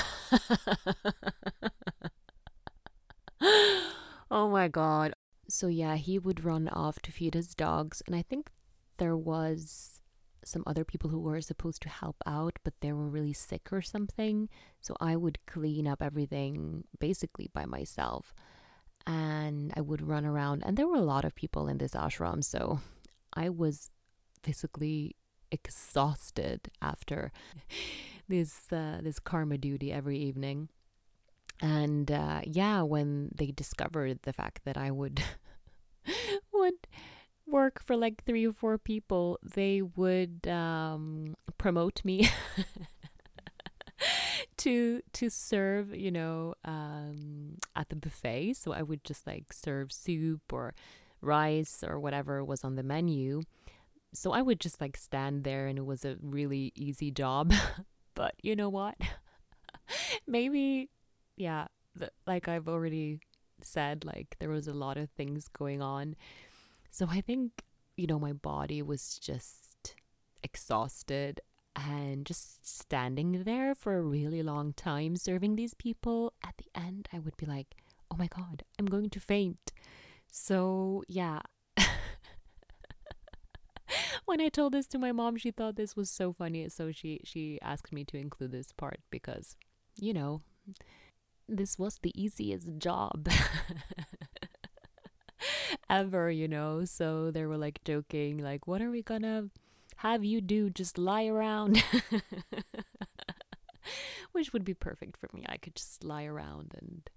oh 4.30 4.48
my 4.50 4.68
god. 4.68 5.14
So 5.48 5.68
yeah, 5.68 5.96
he 5.96 6.18
would 6.18 6.44
run 6.44 6.68
off 6.68 7.00
to 7.00 7.12
feed 7.12 7.34
his 7.34 7.54
dogs 7.54 8.02
and 8.06 8.14
I 8.14 8.22
think 8.22 8.50
there 8.98 9.16
was 9.16 10.00
some 10.44 10.62
other 10.66 10.84
people 10.84 11.08
who 11.08 11.18
were 11.18 11.40
supposed 11.40 11.80
to 11.82 11.88
help 11.88 12.16
out 12.26 12.58
but 12.64 12.74
they 12.80 12.92
were 12.92 13.08
really 13.08 13.32
sick 13.32 13.72
or 13.72 13.82
something. 13.82 14.48
So 14.80 14.94
I 15.00 15.16
would 15.16 15.38
clean 15.46 15.86
up 15.86 16.02
everything 16.02 16.84
basically 16.98 17.50
by 17.52 17.64
myself. 17.64 18.34
And 19.06 19.72
I 19.76 19.82
would 19.82 20.00
run 20.00 20.24
around 20.24 20.62
and 20.64 20.76
there 20.76 20.88
were 20.88 20.96
a 20.96 21.02
lot 21.02 21.24
of 21.24 21.34
people 21.34 21.68
in 21.68 21.78
this 21.78 21.92
ashram, 21.92 22.42
so 22.42 22.80
I 23.34 23.50
was 23.50 23.90
physically 24.42 25.16
exhausted 25.50 26.70
after 26.80 27.32
this 28.28 28.72
uh, 28.72 29.00
this 29.02 29.18
karma 29.18 29.58
duty 29.58 29.92
every 29.92 30.18
evening. 30.18 30.68
And 31.60 32.10
uh, 32.10 32.40
yeah, 32.44 32.82
when 32.82 33.30
they 33.34 33.46
discovered 33.46 34.20
the 34.22 34.32
fact 34.32 34.60
that 34.64 34.76
I 34.76 34.90
would 34.90 35.22
would 36.52 36.86
work 37.46 37.82
for 37.82 37.96
like 37.96 38.24
three 38.24 38.46
or 38.46 38.52
four 38.52 38.78
people, 38.78 39.38
they 39.42 39.82
would 39.82 40.46
um, 40.48 41.36
promote 41.58 42.04
me 42.04 42.28
to 44.58 45.00
to 45.12 45.30
serve, 45.30 45.94
you 45.94 46.10
know, 46.10 46.54
um, 46.64 47.58
at 47.76 47.88
the 47.88 47.96
buffet. 47.96 48.54
So 48.54 48.72
I 48.72 48.82
would 48.82 49.04
just 49.04 49.26
like 49.26 49.52
serve 49.52 49.92
soup 49.92 50.52
or 50.52 50.74
rice 51.20 51.82
or 51.86 51.98
whatever 51.98 52.44
was 52.44 52.64
on 52.64 52.76
the 52.76 52.82
menu. 52.82 53.42
So 54.12 54.32
I 54.32 54.42
would 54.42 54.60
just 54.60 54.80
like 54.80 54.96
stand 54.96 55.44
there, 55.44 55.66
and 55.66 55.78
it 55.78 55.86
was 55.86 56.04
a 56.04 56.16
really 56.20 56.72
easy 56.74 57.10
job. 57.10 57.52
but 58.14 58.34
you 58.42 58.56
know 58.56 58.68
what? 58.68 58.96
Maybe 60.26 60.90
yeah, 61.36 61.66
like 62.26 62.48
I've 62.48 62.68
already 62.68 63.20
said, 63.62 64.04
like 64.04 64.36
there 64.38 64.50
was 64.50 64.68
a 64.68 64.74
lot 64.74 64.96
of 64.96 65.10
things 65.10 65.48
going 65.48 65.82
on. 65.82 66.16
So 66.90 67.06
I 67.10 67.20
think, 67.20 67.62
you 67.96 68.06
know, 68.06 68.18
my 68.18 68.32
body 68.32 68.82
was 68.82 69.18
just 69.18 69.94
exhausted 70.42 71.40
and 71.76 72.24
just 72.24 72.66
standing 72.68 73.42
there 73.44 73.74
for 73.74 73.96
a 73.96 74.02
really 74.02 74.42
long 74.42 74.72
time 74.74 75.16
serving 75.16 75.56
these 75.56 75.74
people. 75.74 76.32
At 76.44 76.54
the 76.58 76.66
end, 76.78 77.08
I 77.12 77.18
would 77.18 77.36
be 77.36 77.46
like, 77.46 77.74
oh 78.10 78.16
my 78.16 78.28
God, 78.28 78.62
I'm 78.78 78.86
going 78.86 79.10
to 79.10 79.20
faint. 79.20 79.72
So, 80.30 81.02
yeah. 81.08 81.40
when 84.24 84.40
I 84.40 84.48
told 84.48 84.72
this 84.72 84.86
to 84.88 84.98
my 84.98 85.12
mom, 85.12 85.36
she 85.36 85.50
thought 85.50 85.76
this 85.76 85.96
was 85.96 86.10
so 86.10 86.32
funny. 86.32 86.68
So 86.68 86.92
she 86.92 87.20
she 87.24 87.58
asked 87.62 87.92
me 87.92 88.04
to 88.04 88.16
include 88.16 88.52
this 88.52 88.72
part 88.72 89.00
because, 89.10 89.56
you 89.96 90.12
know, 90.12 90.42
this 91.48 91.78
was 91.78 91.98
the 92.02 92.12
easiest 92.20 92.78
job 92.78 93.28
ever, 95.90 96.30
you 96.30 96.48
know. 96.48 96.84
So 96.84 97.30
they 97.30 97.44
were 97.46 97.56
like 97.56 97.84
joking, 97.84 98.38
like, 98.38 98.66
what 98.66 98.82
are 98.82 98.90
we 98.90 99.02
gonna 99.02 99.50
have 99.96 100.24
you 100.24 100.40
do? 100.40 100.70
Just 100.70 100.98
lie 100.98 101.26
around. 101.26 101.82
Which 104.32 104.52
would 104.52 104.64
be 104.64 104.74
perfect 104.74 105.16
for 105.16 105.28
me. 105.32 105.44
I 105.48 105.56
could 105.56 105.76
just 105.76 106.02
lie 106.04 106.24
around 106.24 106.74
and 106.80 107.08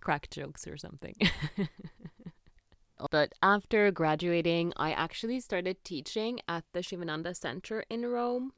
crack 0.00 0.30
jokes 0.30 0.66
or 0.66 0.76
something. 0.76 1.16
but 3.10 3.32
after 3.42 3.90
graduating, 3.90 4.72
I 4.76 4.92
actually 4.92 5.40
started 5.40 5.82
teaching 5.84 6.40
at 6.46 6.64
the 6.72 6.82
Shivananda 6.82 7.34
Center 7.34 7.84
in 7.90 8.06
Rome. 8.06 8.52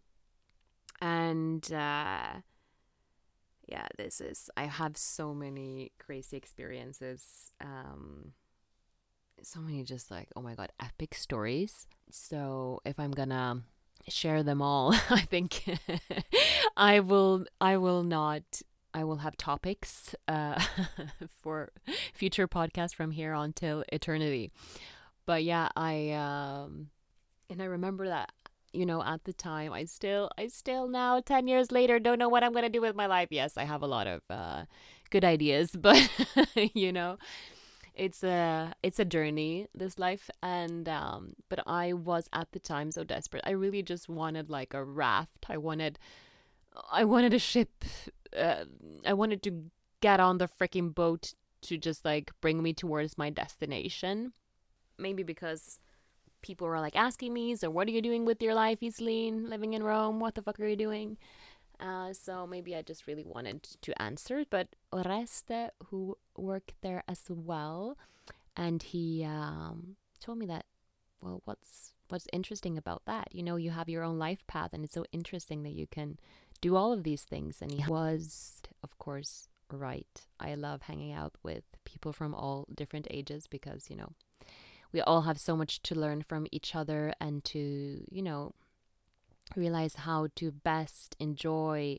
And 1.01 1.73
uh, 1.73 2.43
yeah, 3.71 3.87
this 3.97 4.21
is, 4.21 4.51
I 4.57 4.65
have 4.65 4.97
so 4.97 5.33
many 5.33 5.93
crazy 5.99 6.37
experiences. 6.37 7.53
Um, 7.61 8.33
so 9.43 9.61
many 9.61 9.85
just 9.85 10.11
like, 10.11 10.29
oh 10.37 10.43
my 10.43 10.55
God, 10.55 10.71
epic 10.81 11.15
stories. 11.15 11.87
So 12.11 12.81
if 12.85 12.99
I'm 12.99 13.13
gonna 13.13 13.63
share 14.09 14.43
them 14.43 14.61
all, 14.61 14.93
I 15.11 15.21
think 15.21 15.65
I 16.77 17.01
will, 17.01 17.47
I 17.61 17.77
will 17.77 18.03
not 18.03 18.43
I 18.93 19.05
will 19.05 19.19
have 19.19 19.37
topics 19.37 20.15
uh, 20.27 20.61
for 21.43 21.71
future 22.13 22.49
podcasts 22.49 22.95
from 22.95 23.13
here 23.13 23.33
on 23.33 23.53
till 23.53 23.85
eternity. 23.93 24.51
But 25.27 25.45
yeah, 25.45 25.69
I 25.77 26.11
um, 26.11 26.89
and 27.49 27.63
I 27.63 27.67
remember 27.67 28.09
that 28.09 28.33
you 28.73 28.87
know 28.87 29.03
at 29.03 29.25
the 29.25 29.33
time 29.33 29.73
I 29.73 29.85
still 29.85 30.31
I 30.39 30.47
still 30.49 30.89
now 30.89 31.21
10 31.21 31.49
years 31.49 31.73
later 31.73 31.99
don't 31.99 32.19
know 32.19 32.29
what 32.29 32.45
I'm 32.45 32.53
going 32.53 32.65
to 32.65 32.69
do 32.69 32.81
with 32.81 32.95
my 32.97 33.07
life. 33.07 33.29
Yes, 33.31 33.57
I 33.57 33.65
have 33.65 33.83
a 33.83 33.87
lot 33.87 34.07
of 34.07 34.23
uh, 34.31 34.65
good 35.11 35.25
ideas, 35.25 35.73
but 35.79 36.09
you 36.75 36.93
know, 36.93 37.19
it's 37.95 38.23
a 38.23 38.73
it's 38.83 38.99
a 38.99 39.05
journey 39.05 39.67
this 39.75 39.99
life 39.99 40.31
and 40.43 40.89
um 40.89 41.35
but 41.49 41.61
I 41.67 41.93
was 41.93 42.29
at 42.33 42.53
the 42.53 42.59
time 42.59 42.91
so 42.91 43.05
desperate. 43.05 43.43
I 43.47 43.51
really 43.51 43.83
just 43.83 44.09
wanted 44.09 44.49
like 44.51 44.75
a 44.75 44.85
raft. 44.85 45.47
I 45.49 45.57
wanted 45.57 45.99
I 46.91 47.05
wanted 47.05 47.35
a 47.35 47.39
ship. 47.39 47.85
Uh, 48.37 48.65
I 49.05 49.13
wanted 49.13 49.43
to 49.43 49.65
get 50.01 50.21
on 50.21 50.39
the 50.39 50.49
freaking 50.49 50.95
boat 50.95 51.35
to 51.63 51.77
just 51.77 52.05
like 52.05 52.33
bring 52.41 52.63
me 52.63 52.73
towards 52.73 53.19
my 53.19 53.31
destination. 53.31 54.33
Maybe 54.99 55.23
because 55.23 55.81
people 56.43 56.67
were 56.67 56.81
like 56.81 56.97
asking 56.97 57.33
me, 57.33 57.55
so 57.57 57.71
what 57.71 57.89
are 57.89 57.91
you 57.91 58.03
doing 58.03 58.25
with 58.25 58.43
your 58.43 58.55
life, 58.55 58.81
Iselin, 58.81 59.49
living 59.49 59.75
in 59.75 59.83
Rome? 59.83 60.21
What 60.21 60.35
the 60.35 60.43
fuck 60.43 60.59
are 60.61 60.67
you 60.67 60.77
doing? 60.77 61.17
Uh, 61.79 62.13
so 62.13 62.47
maybe 62.47 62.77
I 62.77 62.83
just 62.83 63.07
really 63.07 63.25
wanted 63.25 63.63
to 63.63 64.03
answer. 64.03 64.45
But 64.49 64.69
Oreste, 64.93 65.71
who 65.87 66.17
worked 66.37 66.75
there 66.83 67.03
as 67.09 67.23
well, 67.29 67.97
and 68.57 68.83
he 68.83 69.25
um, 69.25 69.97
told 70.21 70.39
me 70.39 70.47
that, 70.47 70.67
well, 71.23 71.43
what's 71.45 71.95
what's 72.09 72.27
interesting 72.33 72.77
about 72.77 73.03
that? 73.07 73.29
You 73.33 73.43
know, 73.43 73.57
you 73.57 73.71
have 73.71 73.89
your 73.89 74.03
own 74.03 74.19
life 74.19 74.47
path, 74.47 74.71
and 74.73 74.85
it's 74.85 74.93
so 74.93 75.05
interesting 75.13 75.63
that 75.63 75.73
you 75.73 75.87
can 75.87 76.19
do 76.61 76.77
all 76.77 76.93
of 76.93 77.05
these 77.05 77.23
things. 77.23 77.63
And 77.63 77.71
he 77.73 77.85
was, 77.89 78.61
of 78.83 78.99
course, 78.99 79.49
right. 79.73 80.27
I 80.39 80.55
love 80.55 80.83
hanging 80.83 81.13
out 81.13 81.35
with 81.43 81.65
people 81.85 82.13
from 82.13 82.35
all 82.35 82.67
different 82.75 83.07
ages 83.11 83.47
because, 83.47 83.89
you 83.89 83.97
know, 83.97 84.13
we 84.93 85.01
all 85.01 85.23
have 85.23 85.39
so 85.39 85.57
much 85.57 85.83
to 85.83 85.95
learn 85.95 86.23
from 86.23 86.47
each 86.51 86.75
other 86.75 87.13
and 87.21 87.45
to, 87.45 88.05
you 88.11 88.23
know, 88.23 88.55
realize 89.57 89.97
how 89.97 90.29
to 90.37 90.51
best 90.51 91.17
enjoy 91.19 91.99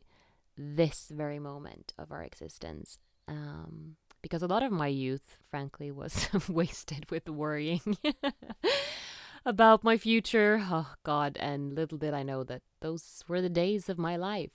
this 0.57 1.09
very 1.13 1.39
moment 1.39 1.93
of 1.97 2.11
our 2.11 2.24
existence. 2.24 2.97
Um, 3.28 3.95
because 4.22 4.43
a 4.43 4.47
lot 4.47 4.63
of 4.63 4.72
my 4.72 4.88
youth, 4.88 5.38
frankly, 5.49 5.91
was 5.91 6.28
wasted 6.49 7.09
with 7.09 7.28
worrying 7.28 7.97
about 9.45 9.84
my 9.84 9.97
future. 9.97 10.61
Oh, 10.63 10.93
God. 11.03 11.38
And 11.39 11.74
little 11.74 11.97
did 11.97 12.13
I 12.13 12.24
know 12.24 12.43
that 12.43 12.61
those 12.82 13.24
were 13.28 13.41
the 13.41 13.49
days 13.49 13.89
of 13.89 13.97
my 13.97 14.16
life. 14.18 14.51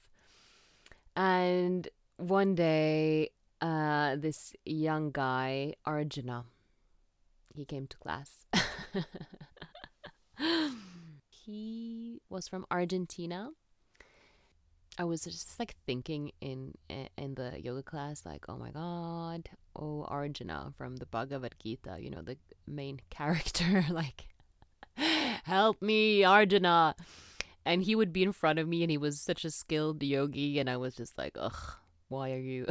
And 1.16 1.88
one 2.18 2.54
day, 2.54 3.30
uh, 3.60 4.16
this 4.16 4.54
young 4.64 5.10
guy, 5.10 5.74
Arjuna, 5.84 6.44
he 7.56 7.64
came 7.64 7.86
to 7.86 7.96
class. 7.96 8.46
he 11.28 12.20
was 12.28 12.48
from 12.48 12.66
Argentina. 12.70 13.50
I 14.98 15.04
was 15.04 15.24
just 15.24 15.58
like 15.58 15.76
thinking 15.84 16.32
in 16.40 16.74
in 16.88 17.34
the 17.34 17.60
yoga 17.62 17.82
class, 17.82 18.24
like, 18.24 18.46
oh 18.48 18.56
my 18.56 18.70
god, 18.70 19.50
oh 19.74 20.04
Arjuna 20.08 20.72
from 20.76 20.96
the 20.96 21.06
Bhagavad 21.06 21.54
Gita, 21.62 21.98
you 22.00 22.08
know, 22.08 22.22
the 22.22 22.38
main 22.66 23.00
character, 23.10 23.84
like, 23.90 24.28
help 25.44 25.82
me, 25.82 26.24
Arjuna. 26.24 26.94
And 27.66 27.82
he 27.82 27.96
would 27.96 28.12
be 28.12 28.22
in 28.22 28.32
front 28.32 28.60
of 28.60 28.68
me, 28.68 28.82
and 28.82 28.90
he 28.90 28.96
was 28.96 29.20
such 29.20 29.44
a 29.44 29.50
skilled 29.50 30.02
yogi, 30.02 30.60
and 30.60 30.70
I 30.70 30.76
was 30.76 30.94
just 30.94 31.18
like, 31.18 31.36
ugh, 31.38 31.74
why 32.08 32.32
are 32.32 32.38
you 32.38 32.66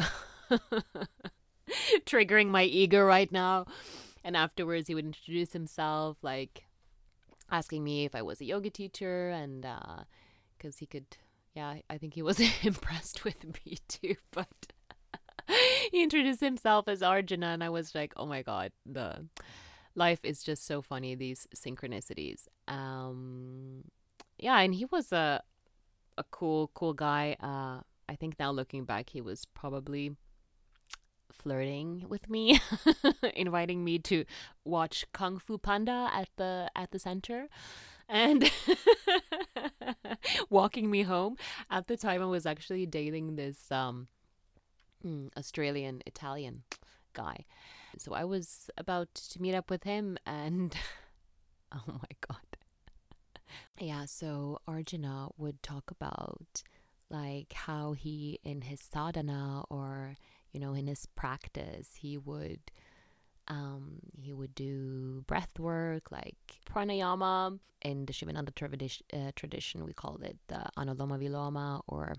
triggering 2.06 2.48
my 2.48 2.64
ego 2.64 3.04
right 3.04 3.30
now? 3.32 3.66
And 4.26 4.36
afterwards 4.36 4.88
he 4.88 4.96
would 4.96 5.06
introduce 5.06 5.54
himself, 5.54 6.18
like 6.24 6.66
asking 7.50 7.84
me 7.84 8.06
if 8.06 8.16
I 8.16 8.24
was 8.24 8.42
a 8.42 8.46
yoga 8.46 8.72
teacher, 8.72 9.30
and 9.30 9.62
because 10.58 10.76
uh, 10.76 10.80
he 10.80 10.88
could, 10.88 11.06
yeah, 11.54 11.76
I 11.90 11.98
think 12.00 12.16
he 12.16 12.24
was 12.24 12.42
impressed 12.64 13.24
with 13.24 13.46
me 13.46 13.78
too, 13.88 14.16
but. 14.32 14.48
he 15.92 16.02
introduced 16.02 16.42
himself 16.42 16.88
as 16.88 17.04
Arjuna, 17.04 17.50
and 17.50 17.64
I 17.64 17.70
was 17.70 17.94
like, 17.94 18.14
"Oh 18.18 18.26
my 18.26 18.42
god, 18.42 18.72
the 18.84 19.28
life 19.94 20.22
is 20.24 20.42
just 20.42 20.66
so 20.66 20.82
funny. 20.82 21.14
These 21.14 21.48
synchronicities." 21.56 22.48
Um, 22.68 23.84
yeah, 24.40 24.58
and 24.58 24.74
he 24.74 24.86
was 24.86 25.12
a 25.12 25.44
a 26.18 26.24
cool, 26.32 26.72
cool 26.74 26.94
guy. 26.94 27.36
Uh, 27.40 27.82
I 28.10 28.16
think 28.16 28.40
now 28.40 28.50
looking 28.50 28.86
back, 28.86 29.12
he 29.12 29.22
was 29.22 29.46
probably 29.46 30.16
flirting 31.38 32.06
with 32.08 32.30
me, 32.30 32.60
inviting 33.36 33.84
me 33.84 34.00
to 34.00 34.26
watch 34.64 35.06
Kung 35.14 35.38
Fu 35.40 35.58
Panda 35.58 36.10
at 36.14 36.30
the 36.38 36.70
at 36.76 36.92
the 36.92 37.00
center, 37.00 37.48
and 38.08 38.52
walking 40.50 40.90
me 40.90 41.04
home. 41.04 41.38
At 41.70 41.88
the 41.88 41.98
time, 41.98 42.22
I 42.22 42.26
was 42.26 42.46
actually 42.46 42.86
dating 42.86 43.36
this 43.36 43.72
um, 43.72 44.08
hmm, 45.02 45.28
Australian 45.38 46.02
Italian 46.06 46.64
guy, 47.14 47.46
so 47.98 48.14
I 48.14 48.24
was 48.24 48.70
about 48.78 49.14
to 49.16 49.42
meet 49.42 49.56
up 49.56 49.70
with 49.70 49.84
him, 49.84 50.18
and 50.26 50.76
oh 51.72 51.84
my 51.88 52.16
god. 52.28 52.38
Yeah, 53.80 54.06
so 54.06 54.60
Arjuna 54.68 55.30
would 55.38 55.62
talk 55.62 55.92
about 55.92 56.64
like 57.10 57.54
how 57.54 57.94
he 57.94 58.40
in 58.44 58.62
his 58.62 58.82
sadhana 58.82 59.64
or 59.70 60.16
you 60.56 60.62
know 60.62 60.74
in 60.74 60.88
his 60.88 61.06
practice 61.16 61.90
he 61.98 62.18
would 62.18 62.72
um, 63.50 64.00
he 64.18 64.32
would 64.34 64.56
do 64.56 65.24
breath 65.28 65.60
work 65.60 66.12
like 66.12 66.38
pranayama 66.66 67.60
in 67.84 68.06
the 68.08 68.14
Shivananda 68.14 68.52
tradition, 68.52 69.06
uh, 69.14 69.32
tradition 69.36 69.86
we 69.86 69.94
called 69.94 70.24
it 70.24 70.38
the 70.48 70.64
Anuloma 70.78 71.20
Viloma 71.22 71.82
or 71.88 72.16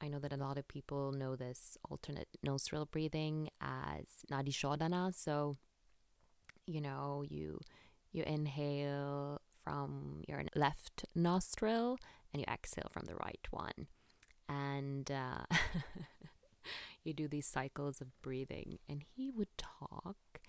I 0.00 0.08
know 0.08 0.20
that 0.20 0.32
a 0.32 0.36
lot 0.36 0.56
of 0.56 0.66
people 0.68 1.12
know 1.12 1.34
this 1.34 1.76
alternate 1.90 2.28
nostril 2.42 2.86
breathing 2.86 3.50
as 3.60 4.04
Nadi 4.30 4.52
Shodhana 4.60 5.12
so 5.12 5.56
you 6.66 6.80
know 6.80 7.24
you 7.28 7.58
you 8.12 8.22
inhale 8.22 9.40
from 9.64 10.22
your 10.28 10.42
left 10.54 11.04
nostril 11.16 11.98
and 12.32 12.40
you 12.40 12.46
exhale 12.52 12.88
from 12.90 13.06
the 13.06 13.14
right 13.16 13.46
one. 13.50 13.86
And 14.48 15.10
uh, 15.10 15.44
you 17.04 17.12
do 17.12 17.28
these 17.28 17.46
cycles 17.46 18.00
of 18.00 18.08
breathing. 18.22 18.78
And 18.88 19.02
he 19.16 19.30
would 19.30 19.56
talk 19.56 20.40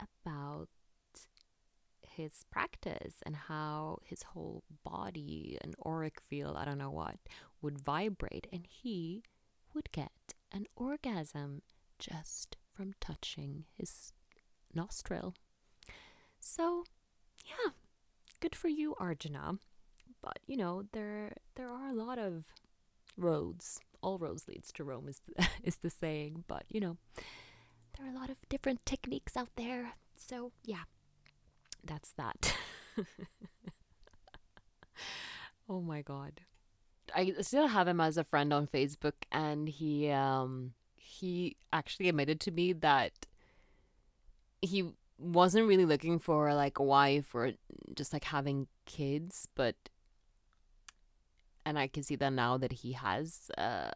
about 0.00 0.68
his 2.02 2.44
practice 2.50 3.16
and 3.24 3.36
how 3.36 3.98
his 4.04 4.22
whole 4.22 4.64
body, 4.84 5.58
an 5.62 5.74
auric 5.84 6.20
field, 6.20 6.56
I 6.56 6.64
don't 6.64 6.78
know 6.78 6.90
what, 6.90 7.16
would 7.62 7.78
vibrate. 7.78 8.46
And 8.52 8.66
he 8.68 9.22
would 9.74 9.92
get 9.92 10.34
an 10.52 10.66
orgasm 10.76 11.62
just 11.98 12.56
from 12.74 12.94
touching 13.00 13.64
his 13.76 14.12
nostril. 14.74 15.34
So, 16.40 16.84
yeah, 17.44 17.72
good 18.40 18.54
for 18.54 18.68
you, 18.68 18.94
Arjuna. 18.98 19.58
But 20.22 20.38
you 20.46 20.56
know, 20.56 20.84
there 20.92 21.34
there 21.54 21.70
are 21.70 21.88
a 21.88 21.94
lot 21.94 22.18
of 22.18 22.46
roads. 23.16 23.80
All 24.02 24.18
roads 24.18 24.46
leads 24.48 24.72
to 24.72 24.84
Rome 24.84 25.08
is 25.08 25.22
is 25.62 25.76
the 25.76 25.90
saying. 25.90 26.44
But 26.46 26.64
you 26.68 26.80
know, 26.80 26.96
there 27.96 28.06
are 28.06 28.10
a 28.10 28.18
lot 28.18 28.30
of 28.30 28.48
different 28.48 28.84
techniques 28.86 29.36
out 29.36 29.50
there. 29.56 29.94
So 30.16 30.52
yeah, 30.64 30.84
that's 31.84 32.12
that. 32.12 32.54
oh 35.68 35.80
my 35.80 36.02
god. 36.02 36.42
I 37.14 37.34
still 37.40 37.68
have 37.68 37.88
him 37.88 38.00
as 38.00 38.18
a 38.18 38.24
friend 38.24 38.52
on 38.52 38.66
Facebook 38.66 39.14
and 39.32 39.68
he 39.68 40.10
um 40.10 40.72
he 40.96 41.56
actually 41.72 42.08
admitted 42.08 42.38
to 42.40 42.50
me 42.50 42.72
that 42.74 43.26
he 44.60 44.92
wasn't 45.18 45.66
really 45.66 45.86
looking 45.86 46.18
for 46.18 46.54
like 46.54 46.78
a 46.78 46.82
wife 46.82 47.34
or 47.34 47.52
just 47.94 48.12
like 48.12 48.24
having 48.24 48.68
kids, 48.86 49.48
but 49.54 49.74
and 51.68 51.78
I 51.78 51.86
can 51.86 52.02
see 52.02 52.16
that 52.16 52.32
now 52.32 52.56
that 52.56 52.72
he 52.72 52.92
has 52.92 53.50
uh 53.58 53.90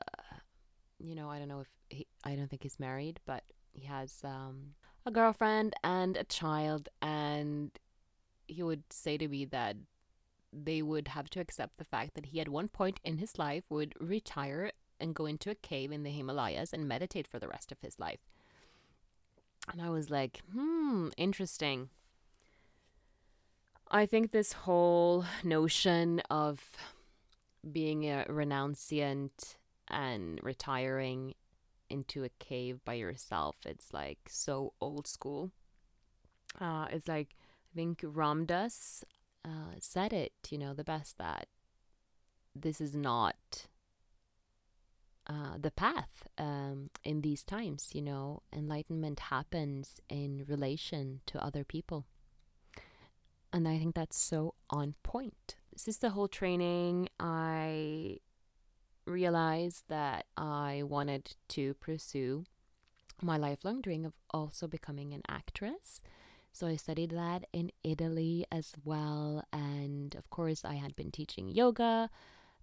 you 0.98 1.16
know, 1.16 1.28
I 1.30 1.38
don't 1.38 1.48
know 1.48 1.60
if 1.60 1.68
he 1.88 2.06
I 2.22 2.36
don't 2.36 2.48
think 2.48 2.62
he's 2.62 2.78
married, 2.78 3.18
but 3.24 3.44
he 3.72 3.86
has 3.86 4.20
um 4.24 4.74
a 5.06 5.10
girlfriend 5.10 5.74
and 5.82 6.16
a 6.16 6.24
child 6.24 6.90
and 7.00 7.70
he 8.46 8.62
would 8.62 8.82
say 8.90 9.16
to 9.16 9.26
me 9.26 9.46
that 9.46 9.76
they 10.52 10.82
would 10.82 11.08
have 11.08 11.30
to 11.30 11.40
accept 11.40 11.78
the 11.78 11.84
fact 11.84 12.14
that 12.14 12.26
he 12.26 12.40
at 12.40 12.48
one 12.50 12.68
point 12.68 13.00
in 13.04 13.16
his 13.16 13.38
life 13.38 13.64
would 13.70 13.94
retire 13.98 14.70
and 15.00 15.14
go 15.14 15.24
into 15.24 15.50
a 15.50 15.54
cave 15.54 15.90
in 15.90 16.02
the 16.02 16.10
Himalayas 16.10 16.74
and 16.74 16.86
meditate 16.86 17.26
for 17.26 17.38
the 17.38 17.48
rest 17.48 17.72
of 17.72 17.80
his 17.80 17.98
life. 17.98 18.20
And 19.72 19.80
I 19.80 19.88
was 19.88 20.10
like, 20.10 20.42
hmm, 20.52 21.08
interesting. 21.16 21.88
I 23.90 24.04
think 24.04 24.30
this 24.30 24.52
whole 24.52 25.24
notion 25.42 26.20
of 26.30 26.76
being 27.70 28.04
a 28.04 28.24
renunciant 28.28 29.56
and 29.88 30.40
retiring 30.42 31.34
into 31.88 32.24
a 32.24 32.30
cave 32.38 32.80
by 32.84 32.94
yourself, 32.94 33.56
it's 33.64 33.92
like 33.92 34.18
so 34.28 34.72
old 34.80 35.06
school. 35.06 35.50
Uh, 36.60 36.86
it's 36.90 37.08
like, 37.08 37.34
I 37.72 37.76
think 37.76 38.00
Ram 38.02 38.44
Dass 38.46 39.04
uh, 39.44 39.74
said 39.78 40.12
it, 40.12 40.32
you 40.50 40.58
know, 40.58 40.74
the 40.74 40.84
best 40.84 41.18
that 41.18 41.48
this 42.54 42.80
is 42.80 42.94
not 42.94 43.66
uh, 45.26 45.56
the 45.58 45.70
path 45.70 46.26
um, 46.38 46.90
in 47.04 47.20
these 47.22 47.42
times. 47.42 47.90
You 47.92 48.02
know, 48.02 48.42
enlightenment 48.52 49.20
happens 49.20 50.00
in 50.08 50.44
relation 50.48 51.20
to 51.26 51.44
other 51.44 51.64
people. 51.64 52.06
And 53.52 53.68
I 53.68 53.78
think 53.78 53.94
that's 53.94 54.18
so 54.18 54.54
on 54.70 54.94
point. 55.02 55.56
Since 55.76 55.98
the 55.98 56.10
whole 56.10 56.28
training, 56.28 57.08
I 57.18 58.18
realized 59.06 59.84
that 59.88 60.26
I 60.36 60.82
wanted 60.84 61.34
to 61.48 61.74
pursue 61.74 62.44
my 63.20 63.36
lifelong 63.36 63.80
dream 63.80 64.04
of 64.04 64.14
also 64.30 64.66
becoming 64.66 65.12
an 65.12 65.22
actress. 65.28 66.00
So 66.52 66.66
I 66.66 66.76
studied 66.76 67.10
that 67.10 67.46
in 67.52 67.70
Italy 67.82 68.44
as 68.52 68.74
well. 68.84 69.42
And 69.52 70.14
of 70.14 70.28
course, 70.30 70.64
I 70.64 70.74
had 70.74 70.94
been 70.94 71.10
teaching 71.10 71.48
yoga 71.48 72.10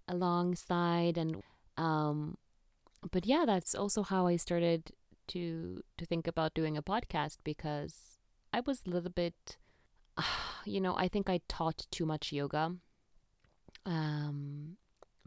alongside. 0.06 1.18
And 1.18 1.42
um, 1.76 2.36
but 3.10 3.26
yeah, 3.26 3.44
that's 3.46 3.74
also 3.74 4.02
how 4.02 4.26
I 4.26 4.36
started 4.36 4.92
to 5.28 5.82
to 5.98 6.04
think 6.04 6.26
about 6.26 6.54
doing 6.54 6.76
a 6.76 6.82
podcast 6.82 7.38
because 7.44 8.18
I 8.52 8.60
was 8.60 8.82
a 8.86 8.90
little 8.90 9.10
bit 9.10 9.58
you 10.64 10.80
know, 10.80 10.94
I 10.96 11.08
think 11.08 11.28
I 11.28 11.40
taught 11.48 11.86
too 11.90 12.06
much 12.06 12.32
yoga. 12.32 12.76
Um 13.86 14.76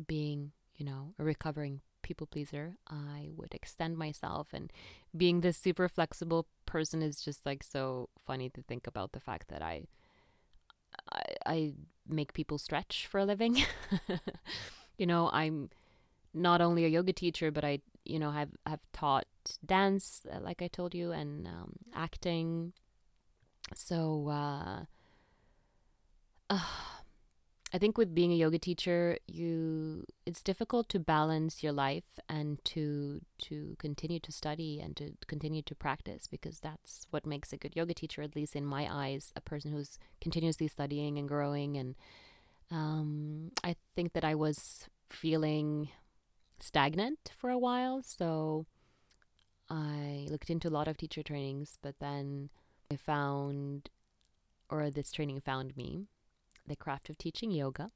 being, 0.08 0.52
you 0.76 0.86
know, 0.86 1.14
a 1.20 1.24
recovering 1.24 1.82
people 2.02 2.28
pleaser, 2.28 2.76
I 2.88 3.30
would 3.36 3.54
extend 3.54 3.98
myself 3.98 4.48
and 4.54 4.72
being 5.16 5.42
this 5.42 5.58
super 5.58 5.88
flexible 5.88 6.48
person 6.66 7.02
is 7.02 7.22
just 7.22 7.46
like 7.46 7.64
so 7.64 8.10
funny 8.26 8.50
to 8.50 8.62
think 8.64 8.88
about 8.88 9.14
the 9.14 9.20
fact 9.20 9.48
that 9.50 9.62
I 9.62 9.84
I, 11.12 11.22
I 11.46 11.74
make 12.08 12.34
people 12.34 12.58
stretch 12.58 13.08
for 13.08 13.20
a 13.20 13.26
living. 13.26 13.58
you 14.98 15.06
know, 15.06 15.30
I'm 15.32 15.70
not 16.34 16.62
only 16.62 16.86
a 16.86 16.90
yoga 16.90 17.14
teacher, 17.14 17.52
but 17.52 17.64
I, 17.64 17.80
you 18.06 18.20
know, 18.20 18.32
have 18.32 18.50
have 18.66 18.82
taught 18.92 19.28
dance, 19.66 20.26
uh, 20.32 20.40
like 20.42 20.62
I 20.62 20.68
told 20.68 20.94
you, 20.96 21.12
and 21.12 21.48
um, 21.48 21.74
acting. 21.96 22.74
So, 23.76 24.30
uh, 24.30 24.86
uh, 26.50 26.60
I 27.74 27.80
think 27.80 27.98
with 27.98 28.14
being 28.14 28.32
a 28.32 28.36
yoga 28.36 28.60
teacher, 28.60 29.18
you 29.28 30.06
it's 30.28 30.44
difficult 30.44 30.90
to 30.90 31.00
balance 31.00 31.64
your 31.64 31.72
life 31.72 32.20
and 32.30 32.64
to 32.66 33.22
to 33.46 33.76
continue 33.80 34.20
to 34.20 34.32
study 34.32 34.80
and 34.80 34.96
to 34.98 35.14
continue 35.26 35.64
to 35.64 35.74
practice 35.74 36.28
because 36.28 36.60
that's 36.60 37.08
what 37.10 37.26
makes 37.26 37.52
a 37.52 37.58
good 37.58 37.76
yoga 37.76 37.96
teacher, 37.96 38.22
at 38.22 38.36
least 38.36 38.56
in 38.56 38.64
my 38.64 38.88
eyes, 38.92 39.34
a 39.36 39.42
person 39.42 39.72
who's 39.72 39.98
continuously 40.22 40.68
studying 40.68 41.18
and 41.18 41.28
growing. 41.28 41.76
And 41.76 41.96
um, 42.70 43.52
I 43.64 43.76
think 43.96 44.14
that 44.14 44.24
I 44.24 44.36
was 44.36 44.86
feeling 45.10 45.90
stagnant 46.60 47.32
for 47.36 47.50
a 47.50 47.58
while. 47.58 48.04
So 48.04 48.68
I 49.68 50.28
looked 50.30 50.52
into 50.52 50.68
a 50.68 50.78
lot 50.78 50.88
of 50.88 50.98
teacher 50.98 51.24
trainings, 51.24 51.80
but 51.82 51.96
then 52.00 52.50
I 52.92 52.98
found, 52.98 53.90
or 54.70 54.92
this 54.92 55.12
training 55.12 55.42
found 55.42 55.76
me, 55.76 56.08
the 56.68 56.76
craft 56.76 57.10
of 57.10 57.18
teaching 57.18 57.52
yoga. 57.52 57.92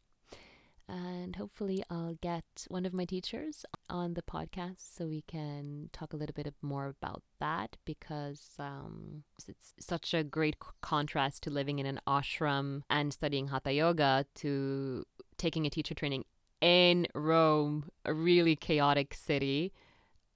And 0.89 1.35
hopefully, 1.35 1.83
I'll 1.89 2.17
get 2.21 2.45
one 2.69 2.85
of 2.85 2.93
my 2.93 3.03
teachers 3.03 3.65
on 3.89 4.13
the 4.13 4.21
podcast 4.21 4.95
so 4.95 5.07
we 5.07 5.21
can 5.27 5.89
talk 5.91 6.13
a 6.13 6.15
little 6.15 6.33
bit 6.33 6.53
more 6.61 6.87
about 6.87 7.23
that 7.41 7.75
because 7.83 8.51
um, 8.57 9.23
it's 9.49 9.73
such 9.79 10.13
a 10.13 10.23
great 10.23 10.55
contrast 10.81 11.43
to 11.43 11.49
living 11.49 11.79
in 11.79 11.85
an 11.85 11.99
ashram 12.07 12.83
and 12.89 13.11
studying 13.11 13.49
hatha 13.49 13.73
yoga 13.73 14.25
to 14.35 15.03
taking 15.37 15.65
a 15.65 15.69
teacher 15.69 15.93
training 15.93 16.23
in 16.61 17.05
Rome, 17.13 17.89
a 18.05 18.13
really 18.13 18.55
chaotic 18.55 19.13
city, 19.13 19.73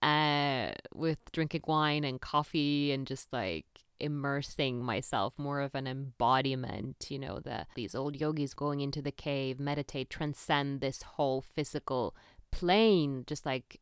uh, 0.01 0.71
with 0.93 1.19
drinking 1.31 1.61
wine 1.65 2.03
and 2.03 2.19
coffee 2.19 2.91
and 2.91 3.07
just 3.07 3.31
like 3.31 3.65
immersing 4.01 4.83
myself 4.83 5.37
more 5.37 5.61
of 5.61 5.75
an 5.75 5.87
embodiment 5.87 7.07
you 7.09 7.19
know 7.19 7.39
the 7.39 7.65
these 7.75 7.95
old 7.95 8.19
yogis 8.19 8.53
going 8.53 8.81
into 8.81 9.01
the 9.01 9.11
cave 9.11 9.59
meditate 9.59 10.09
transcend 10.09 10.81
this 10.81 11.01
whole 11.03 11.41
physical 11.41 12.15
plane 12.51 13.23
just 13.27 13.45
like 13.45 13.79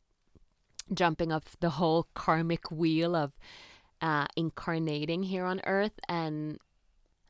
jumping 0.92 1.32
off 1.32 1.56
the 1.60 1.70
whole 1.70 2.08
karmic 2.14 2.70
wheel 2.70 3.14
of 3.16 3.32
uh, 4.02 4.26
incarnating 4.36 5.24
here 5.24 5.44
on 5.44 5.60
earth 5.66 5.98
and 6.08 6.58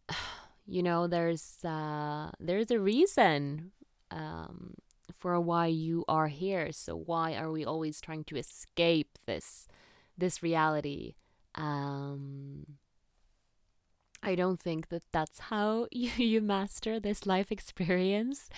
you 0.66 0.82
know 0.82 1.06
there's 1.06 1.64
uh, 1.64 2.30
there's 2.38 2.70
a 2.70 2.78
reason 2.78 3.72
um, 4.10 4.74
for 5.12 5.38
why 5.40 5.66
you 5.66 6.04
are 6.08 6.28
here. 6.28 6.72
So 6.72 6.96
why 6.96 7.34
are 7.34 7.50
we 7.50 7.64
always 7.64 8.00
trying 8.00 8.24
to 8.24 8.36
escape 8.36 9.18
this 9.26 9.66
this 10.16 10.42
reality? 10.42 11.14
Um, 11.54 12.78
I 14.22 14.34
don't 14.34 14.60
think 14.60 14.88
that 14.88 15.02
that's 15.12 15.38
how 15.38 15.86
you, 15.92 16.10
you 16.16 16.40
master 16.40 17.00
this 17.00 17.26
life 17.26 17.50
experience. 17.50 18.48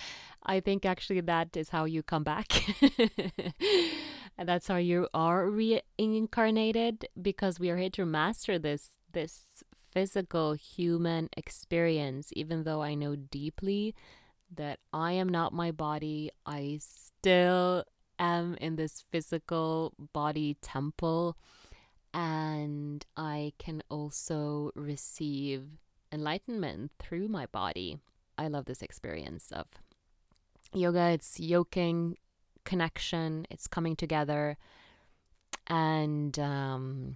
I 0.43 0.59
think 0.59 0.85
actually 0.85 1.21
that 1.21 1.55
is 1.55 1.69
how 1.69 1.85
you 1.85 2.03
come 2.03 2.23
back. 2.23 2.51
and 4.37 4.49
that's 4.49 4.67
how 4.67 4.77
you 4.77 5.07
are 5.13 5.49
reincarnated 5.49 7.07
because 7.21 7.59
we 7.59 7.69
are 7.69 7.77
here 7.77 7.89
to 7.91 8.05
master 8.05 8.59
this 8.59 8.97
this 9.11 9.63
physical 9.91 10.53
human 10.53 11.29
experience 11.37 12.29
even 12.35 12.63
though 12.63 12.81
I 12.81 12.95
know 12.95 13.15
deeply 13.15 13.93
that 14.55 14.79
I 14.91 15.13
am 15.13 15.29
not 15.29 15.53
my 15.53 15.71
body. 15.71 16.31
I 16.45 16.79
still 16.81 17.85
am 18.19 18.55
in 18.59 18.75
this 18.75 19.03
physical 19.11 19.93
body 20.13 20.57
temple, 20.61 21.37
and 22.13 23.05
I 23.17 23.53
can 23.57 23.83
also 23.89 24.71
receive 24.75 25.63
enlightenment 26.11 26.91
through 26.99 27.27
my 27.27 27.47
body. 27.47 27.97
I 28.37 28.47
love 28.47 28.65
this 28.65 28.81
experience 28.81 29.51
of 29.51 29.67
yoga. 30.73 31.09
It's 31.09 31.39
yoking 31.39 32.17
connection, 32.65 33.45
it's 33.49 33.67
coming 33.67 33.95
together, 33.95 34.57
and 35.67 36.37
um, 36.39 37.15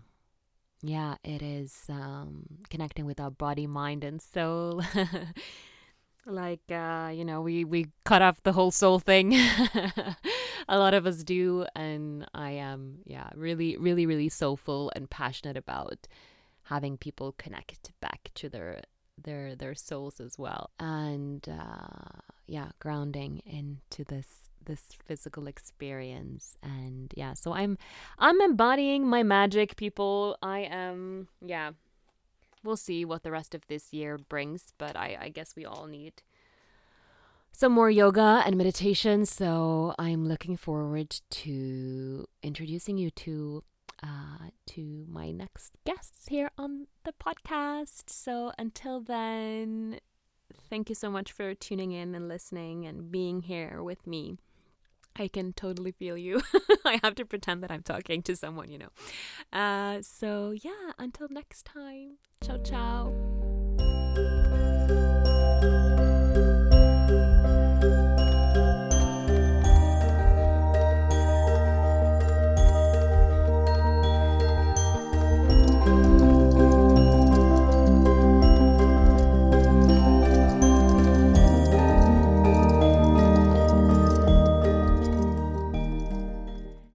yeah, 0.81 1.15
it 1.23 1.41
is 1.41 1.83
um, 1.89 2.45
connecting 2.69 3.05
with 3.05 3.19
our 3.19 3.31
body, 3.31 3.67
mind, 3.67 4.03
and 4.03 4.21
soul. 4.21 4.81
like 6.25 6.69
uh, 6.71 7.09
you 7.13 7.23
know 7.23 7.41
we 7.41 7.63
we 7.63 7.87
cut 8.03 8.21
off 8.21 8.43
the 8.43 8.51
whole 8.51 8.71
soul 8.71 8.99
thing 8.99 9.31
a 10.68 10.78
lot 10.78 10.93
of 10.93 11.05
us 11.05 11.24
do 11.24 11.65
and 11.76 12.28
i 12.34 12.51
am 12.51 12.99
yeah 13.05 13.30
really 13.36 13.78
really 13.78 14.05
really 14.05 14.30
soulful 14.30 14.91
and 14.95 15.09
passionate 15.09 15.57
about 15.57 16.07
having 16.63 16.97
people 16.97 17.34
connect 17.38 17.91
back 18.01 18.30
to 18.36 18.49
their 18.49 18.82
their 19.22 19.55
their 19.55 19.76
souls 19.76 20.20
as 20.20 20.38
well. 20.38 20.70
And 20.80 21.47
uh, 21.49 22.22
yeah 22.45 22.70
grounding 22.80 23.41
into 23.45 24.03
this 24.05 24.49
this 24.65 24.82
physical 25.05 25.47
experience. 25.47 26.57
And 26.61 27.13
yeah 27.15 27.34
so 27.34 27.53
i'm 27.53 27.78
i'm 28.20 28.39
embodying 28.41 29.07
my 29.07 29.24
magic 29.24 29.76
people. 29.76 30.38
I 30.41 30.59
am 30.59 31.28
yeah 31.41 31.72
we'll 32.63 32.78
see 32.78 33.05
what 33.05 33.24
the 33.24 33.32
rest 33.32 33.55
of 33.55 33.65
this 33.68 33.93
year 33.93 34.18
brings, 34.18 34.74
but 34.78 34.95
I, 34.97 35.18
I 35.22 35.30
guess 35.30 35.55
we 35.55 35.65
all 35.65 35.88
need 35.88 36.22
some 37.57 37.71
more 37.71 37.89
yoga 37.89 38.43
and 38.45 38.55
meditation. 38.55 39.25
So 39.25 39.95
I'm 39.97 40.27
looking 40.27 40.55
forward 40.57 41.19
to 41.31 42.27
introducing 42.43 42.99
you 42.99 43.09
to 43.25 43.63
uh, 44.03 44.51
to 44.67 45.05
my 45.09 45.31
next 45.31 45.73
guests 45.83 46.27
here 46.27 46.51
on 46.59 46.85
the 47.03 47.13
podcast. 47.13 48.11
So 48.11 48.51
until 48.59 49.01
then, 49.01 49.99
thank 50.69 50.87
you 50.87 50.93
so 50.93 51.09
much 51.09 51.31
for 51.31 51.55
tuning 51.55 51.93
in 51.93 52.13
and 52.13 52.27
listening 52.27 52.85
and 52.85 53.11
being 53.11 53.41
here 53.41 53.81
with 53.81 54.05
me. 54.05 54.37
I 55.15 55.27
can 55.27 55.51
totally 55.53 55.93
feel 55.93 56.15
you. 56.15 56.43
I 56.85 56.99
have 57.03 57.15
to 57.15 57.25
pretend 57.25 57.63
that 57.63 57.71
I'm 57.71 57.81
talking 57.81 58.21
to 58.21 58.35
someone, 58.35 58.69
you 58.69 58.77
know. 58.77 58.89
Uh, 59.51 60.03
so, 60.03 60.51
yeah, 60.51 60.91
until 60.99 61.27
next 61.31 61.65
time. 61.65 62.17
Ciao, 62.43 62.59
ciao. 62.59 63.11